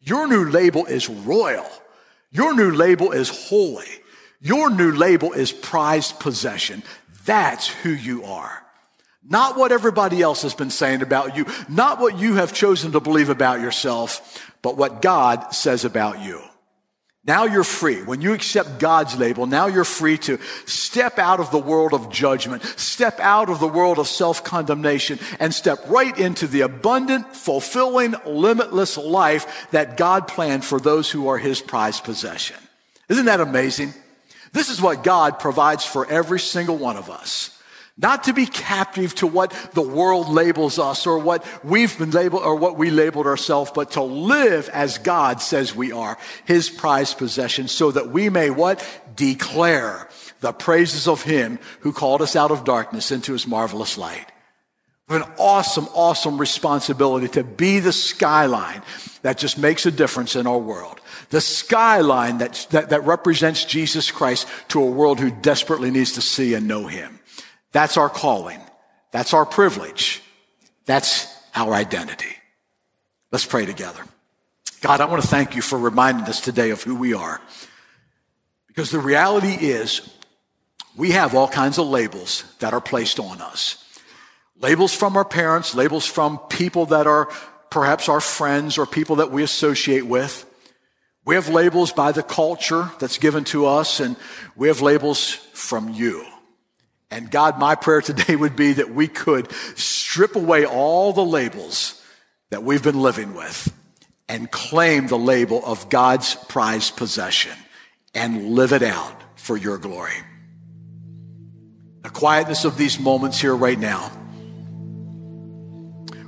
Your 0.00 0.26
new 0.26 0.50
label 0.50 0.84
is 0.86 1.08
royal. 1.08 1.70
Your 2.32 2.54
new 2.54 2.72
label 2.72 3.12
is 3.12 3.28
holy. 3.28 3.99
Your 4.40 4.70
new 4.70 4.92
label 4.92 5.32
is 5.32 5.52
prized 5.52 6.18
possession. 6.18 6.82
That's 7.26 7.68
who 7.68 7.90
you 7.90 8.24
are. 8.24 8.62
Not 9.22 9.56
what 9.56 9.70
everybody 9.70 10.22
else 10.22 10.42
has 10.42 10.54
been 10.54 10.70
saying 10.70 11.02
about 11.02 11.36
you, 11.36 11.46
not 11.68 12.00
what 12.00 12.18
you 12.18 12.36
have 12.36 12.54
chosen 12.54 12.92
to 12.92 13.00
believe 13.00 13.28
about 13.28 13.60
yourself, 13.60 14.50
but 14.62 14.76
what 14.78 15.02
God 15.02 15.54
says 15.54 15.84
about 15.84 16.20
you. 16.20 16.40
Now 17.26 17.44
you're 17.44 17.64
free. 17.64 18.02
When 18.02 18.22
you 18.22 18.32
accept 18.32 18.78
God's 18.78 19.18
label, 19.18 19.44
now 19.44 19.66
you're 19.66 19.84
free 19.84 20.16
to 20.18 20.38
step 20.64 21.18
out 21.18 21.38
of 21.38 21.50
the 21.50 21.58
world 21.58 21.92
of 21.92 22.10
judgment, 22.10 22.62
step 22.62 23.20
out 23.20 23.50
of 23.50 23.60
the 23.60 23.68
world 23.68 23.98
of 23.98 24.08
self-condemnation, 24.08 25.18
and 25.38 25.54
step 25.54 25.78
right 25.86 26.18
into 26.18 26.46
the 26.46 26.62
abundant, 26.62 27.36
fulfilling, 27.36 28.14
limitless 28.24 28.96
life 28.96 29.68
that 29.70 29.98
God 29.98 30.28
planned 30.28 30.64
for 30.64 30.80
those 30.80 31.10
who 31.10 31.28
are 31.28 31.36
His 31.36 31.60
prized 31.60 32.04
possession. 32.04 32.56
Isn't 33.10 33.26
that 33.26 33.40
amazing? 33.40 33.92
This 34.52 34.68
is 34.68 34.80
what 34.80 35.04
God 35.04 35.38
provides 35.38 35.84
for 35.84 36.06
every 36.06 36.40
single 36.40 36.76
one 36.76 36.96
of 36.96 37.10
us. 37.10 37.56
Not 37.96 38.24
to 38.24 38.32
be 38.32 38.46
captive 38.46 39.14
to 39.16 39.26
what 39.26 39.52
the 39.74 39.82
world 39.82 40.30
labels 40.30 40.78
us 40.78 41.06
or 41.06 41.18
what 41.18 41.44
we've 41.62 41.96
been 41.98 42.10
labeled 42.10 42.42
or 42.42 42.56
what 42.56 42.78
we 42.78 42.90
labeled 42.90 43.26
ourselves, 43.26 43.70
but 43.74 43.90
to 43.92 44.02
live 44.02 44.70
as 44.70 44.96
God 44.96 45.42
says 45.42 45.76
we 45.76 45.92
are, 45.92 46.16
His 46.46 46.70
prized 46.70 47.18
possession, 47.18 47.68
so 47.68 47.90
that 47.90 48.08
we 48.08 48.30
may 48.30 48.48
what? 48.48 48.82
Declare 49.16 50.08
the 50.40 50.52
praises 50.52 51.06
of 51.06 51.22
Him 51.22 51.58
who 51.80 51.92
called 51.92 52.22
us 52.22 52.36
out 52.36 52.50
of 52.50 52.64
darkness 52.64 53.12
into 53.12 53.34
His 53.34 53.46
marvelous 53.46 53.98
light. 53.98 54.32
We 55.08 55.16
have 55.16 55.26
an 55.26 55.34
awesome, 55.38 55.88
awesome 55.92 56.38
responsibility 56.38 57.28
to 57.28 57.44
be 57.44 57.80
the 57.80 57.92
skyline 57.92 58.82
that 59.22 59.36
just 59.36 59.58
makes 59.58 59.84
a 59.84 59.90
difference 59.90 60.36
in 60.36 60.46
our 60.46 60.58
world. 60.58 60.99
The 61.30 61.40
skyline 61.40 62.38
that, 62.38 62.66
that, 62.70 62.90
that 62.90 63.04
represents 63.04 63.64
Jesus 63.64 64.10
Christ 64.10 64.46
to 64.68 64.82
a 64.82 64.90
world 64.90 65.20
who 65.20 65.30
desperately 65.30 65.90
needs 65.90 66.12
to 66.12 66.20
see 66.20 66.54
and 66.54 66.68
know 66.68 66.86
Him. 66.86 67.20
That's 67.72 67.96
our 67.96 68.08
calling. 68.08 68.60
That's 69.12 69.32
our 69.32 69.46
privilege. 69.46 70.22
That's 70.86 71.26
our 71.54 71.72
identity. 71.72 72.36
Let's 73.32 73.46
pray 73.46 73.64
together. 73.64 74.02
God, 74.80 75.00
I 75.00 75.04
want 75.04 75.22
to 75.22 75.28
thank 75.28 75.54
you 75.54 75.62
for 75.62 75.78
reminding 75.78 76.24
us 76.24 76.40
today 76.40 76.70
of 76.70 76.82
who 76.82 76.96
we 76.96 77.14
are. 77.14 77.40
Because 78.66 78.90
the 78.90 78.98
reality 78.98 79.52
is, 79.52 80.08
we 80.96 81.12
have 81.12 81.34
all 81.34 81.48
kinds 81.48 81.78
of 81.78 81.86
labels 81.86 82.44
that 82.58 82.72
are 82.72 82.80
placed 82.80 83.20
on 83.20 83.40
us. 83.40 83.84
Labels 84.58 84.92
from 84.92 85.16
our 85.16 85.24
parents, 85.24 85.74
labels 85.74 86.06
from 86.06 86.38
people 86.38 86.86
that 86.86 87.06
are 87.06 87.26
perhaps 87.70 88.08
our 88.08 88.20
friends 88.20 88.78
or 88.78 88.86
people 88.86 89.16
that 89.16 89.30
we 89.30 89.42
associate 89.42 90.06
with. 90.06 90.44
We 91.30 91.36
have 91.36 91.48
labels 91.48 91.92
by 91.92 92.10
the 92.10 92.24
culture 92.24 92.90
that's 92.98 93.18
given 93.18 93.44
to 93.44 93.66
us, 93.66 94.00
and 94.00 94.16
we 94.56 94.66
have 94.66 94.80
labels 94.80 95.30
from 95.52 95.90
you. 95.90 96.26
And 97.08 97.30
God, 97.30 97.56
my 97.56 97.76
prayer 97.76 98.00
today 98.00 98.34
would 98.34 98.56
be 98.56 98.72
that 98.72 98.92
we 98.92 99.06
could 99.06 99.48
strip 99.76 100.34
away 100.34 100.66
all 100.66 101.12
the 101.12 101.24
labels 101.24 102.04
that 102.50 102.64
we've 102.64 102.82
been 102.82 103.00
living 103.00 103.34
with 103.34 103.72
and 104.28 104.50
claim 104.50 105.06
the 105.06 105.16
label 105.16 105.64
of 105.64 105.88
God's 105.88 106.34
prized 106.34 106.96
possession 106.96 107.56
and 108.12 108.50
live 108.56 108.72
it 108.72 108.82
out 108.82 109.14
for 109.36 109.56
your 109.56 109.78
glory. 109.78 110.24
The 112.02 112.10
quietness 112.10 112.64
of 112.64 112.76
these 112.76 112.98
moments 112.98 113.40
here 113.40 113.54
right 113.54 113.78
now 113.78 114.10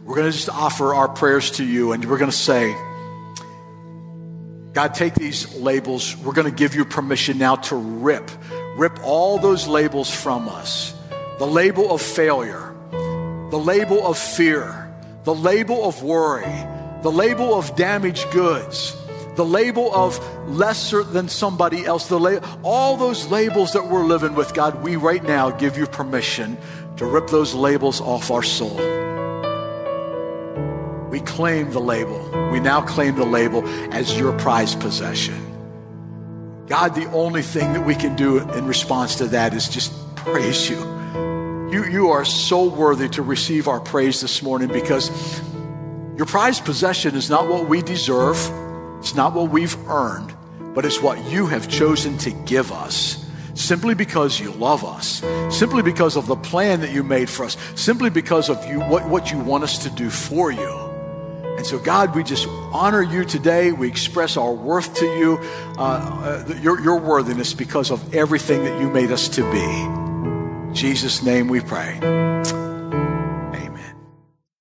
we're 0.04 0.14
going 0.14 0.30
to 0.30 0.36
just 0.36 0.48
offer 0.48 0.94
our 0.94 1.08
prayers 1.08 1.50
to 1.52 1.64
you 1.64 1.90
and 1.90 2.04
we're 2.04 2.18
going 2.18 2.30
to 2.30 2.36
say, 2.36 2.72
God, 4.72 4.94
take 4.94 5.14
these 5.14 5.54
labels. 5.54 6.16
We're 6.16 6.32
going 6.32 6.50
to 6.50 6.56
give 6.56 6.74
you 6.74 6.84
permission 6.84 7.36
now 7.36 7.56
to 7.56 7.76
rip, 7.76 8.30
rip 8.76 8.98
all 9.04 9.38
those 9.38 9.66
labels 9.66 10.10
from 10.10 10.48
us. 10.48 10.94
The 11.38 11.46
label 11.46 11.92
of 11.92 12.00
failure, 12.00 12.74
the 12.90 13.58
label 13.58 14.06
of 14.06 14.16
fear, 14.16 14.90
the 15.24 15.34
label 15.34 15.84
of 15.84 16.02
worry, 16.02 16.50
the 17.02 17.12
label 17.12 17.54
of 17.54 17.76
damaged 17.76 18.30
goods, 18.30 18.96
the 19.34 19.44
label 19.44 19.94
of 19.94 20.18
lesser 20.48 21.02
than 21.02 21.28
somebody 21.28 21.84
else, 21.84 22.08
the 22.08 22.18
la- 22.18 22.58
all 22.62 22.96
those 22.96 23.26
labels 23.26 23.74
that 23.74 23.86
we're 23.86 24.04
living 24.04 24.34
with, 24.34 24.54
God, 24.54 24.82
we 24.82 24.96
right 24.96 25.22
now 25.22 25.50
give 25.50 25.76
you 25.76 25.86
permission 25.86 26.56
to 26.96 27.04
rip 27.04 27.28
those 27.28 27.54
labels 27.54 28.00
off 28.00 28.30
our 28.30 28.42
soul. 28.42 28.76
We 31.10 31.20
claim 31.20 31.72
the 31.72 31.80
label. 31.80 32.31
We 32.52 32.60
now 32.60 32.82
claim 32.82 33.16
the 33.16 33.24
label 33.24 33.66
as 33.94 34.16
your 34.18 34.38
prized 34.38 34.78
possession. 34.78 35.34
God, 36.66 36.94
the 36.94 37.10
only 37.10 37.40
thing 37.40 37.72
that 37.72 37.86
we 37.86 37.94
can 37.94 38.14
do 38.14 38.40
in 38.40 38.66
response 38.66 39.16
to 39.16 39.26
that 39.28 39.54
is 39.54 39.70
just 39.70 39.90
praise 40.16 40.68
you. 40.68 40.76
You, 41.72 41.86
you 41.86 42.10
are 42.10 42.26
so 42.26 42.68
worthy 42.68 43.08
to 43.08 43.22
receive 43.22 43.68
our 43.68 43.80
praise 43.80 44.20
this 44.20 44.42
morning 44.42 44.68
because 44.68 45.10
your 46.18 46.26
prized 46.26 46.66
possession 46.66 47.14
is 47.14 47.30
not 47.30 47.48
what 47.48 47.70
we 47.70 47.80
deserve, 47.80 48.36
it's 48.98 49.14
not 49.14 49.32
what 49.32 49.50
we've 49.50 49.76
earned, 49.88 50.34
but 50.74 50.84
it's 50.84 51.00
what 51.00 51.24
you 51.30 51.46
have 51.46 51.70
chosen 51.70 52.18
to 52.18 52.30
give 52.30 52.70
us 52.70 53.24
simply 53.54 53.94
because 53.94 54.38
you 54.38 54.50
love 54.52 54.84
us, 54.84 55.22
simply 55.48 55.82
because 55.82 56.16
of 56.16 56.26
the 56.26 56.36
plan 56.36 56.80
that 56.80 56.92
you 56.92 57.02
made 57.02 57.30
for 57.30 57.46
us, 57.46 57.56
simply 57.76 58.10
because 58.10 58.50
of 58.50 58.62
you, 58.66 58.80
what, 58.80 59.08
what 59.08 59.32
you 59.32 59.38
want 59.38 59.64
us 59.64 59.78
to 59.84 59.90
do 59.90 60.10
for 60.10 60.50
you. 60.50 60.81
And 61.62 61.68
so, 61.68 61.78
God, 61.78 62.16
we 62.16 62.24
just 62.24 62.48
honor 62.72 63.02
you 63.02 63.24
today. 63.24 63.70
We 63.70 63.86
express 63.86 64.36
our 64.36 64.52
worth 64.52 64.96
to 64.96 65.04
you, 65.04 65.38
uh, 65.78 66.44
uh, 66.50 66.54
your, 66.60 66.80
your 66.80 66.98
worthiness 66.98 67.54
because 67.54 67.92
of 67.92 68.12
everything 68.12 68.64
that 68.64 68.80
you 68.80 68.90
made 68.90 69.12
us 69.12 69.28
to 69.28 69.42
be. 69.52 69.62
In 69.62 70.74
Jesus' 70.74 71.22
name 71.22 71.46
we 71.46 71.60
pray. 71.60 72.00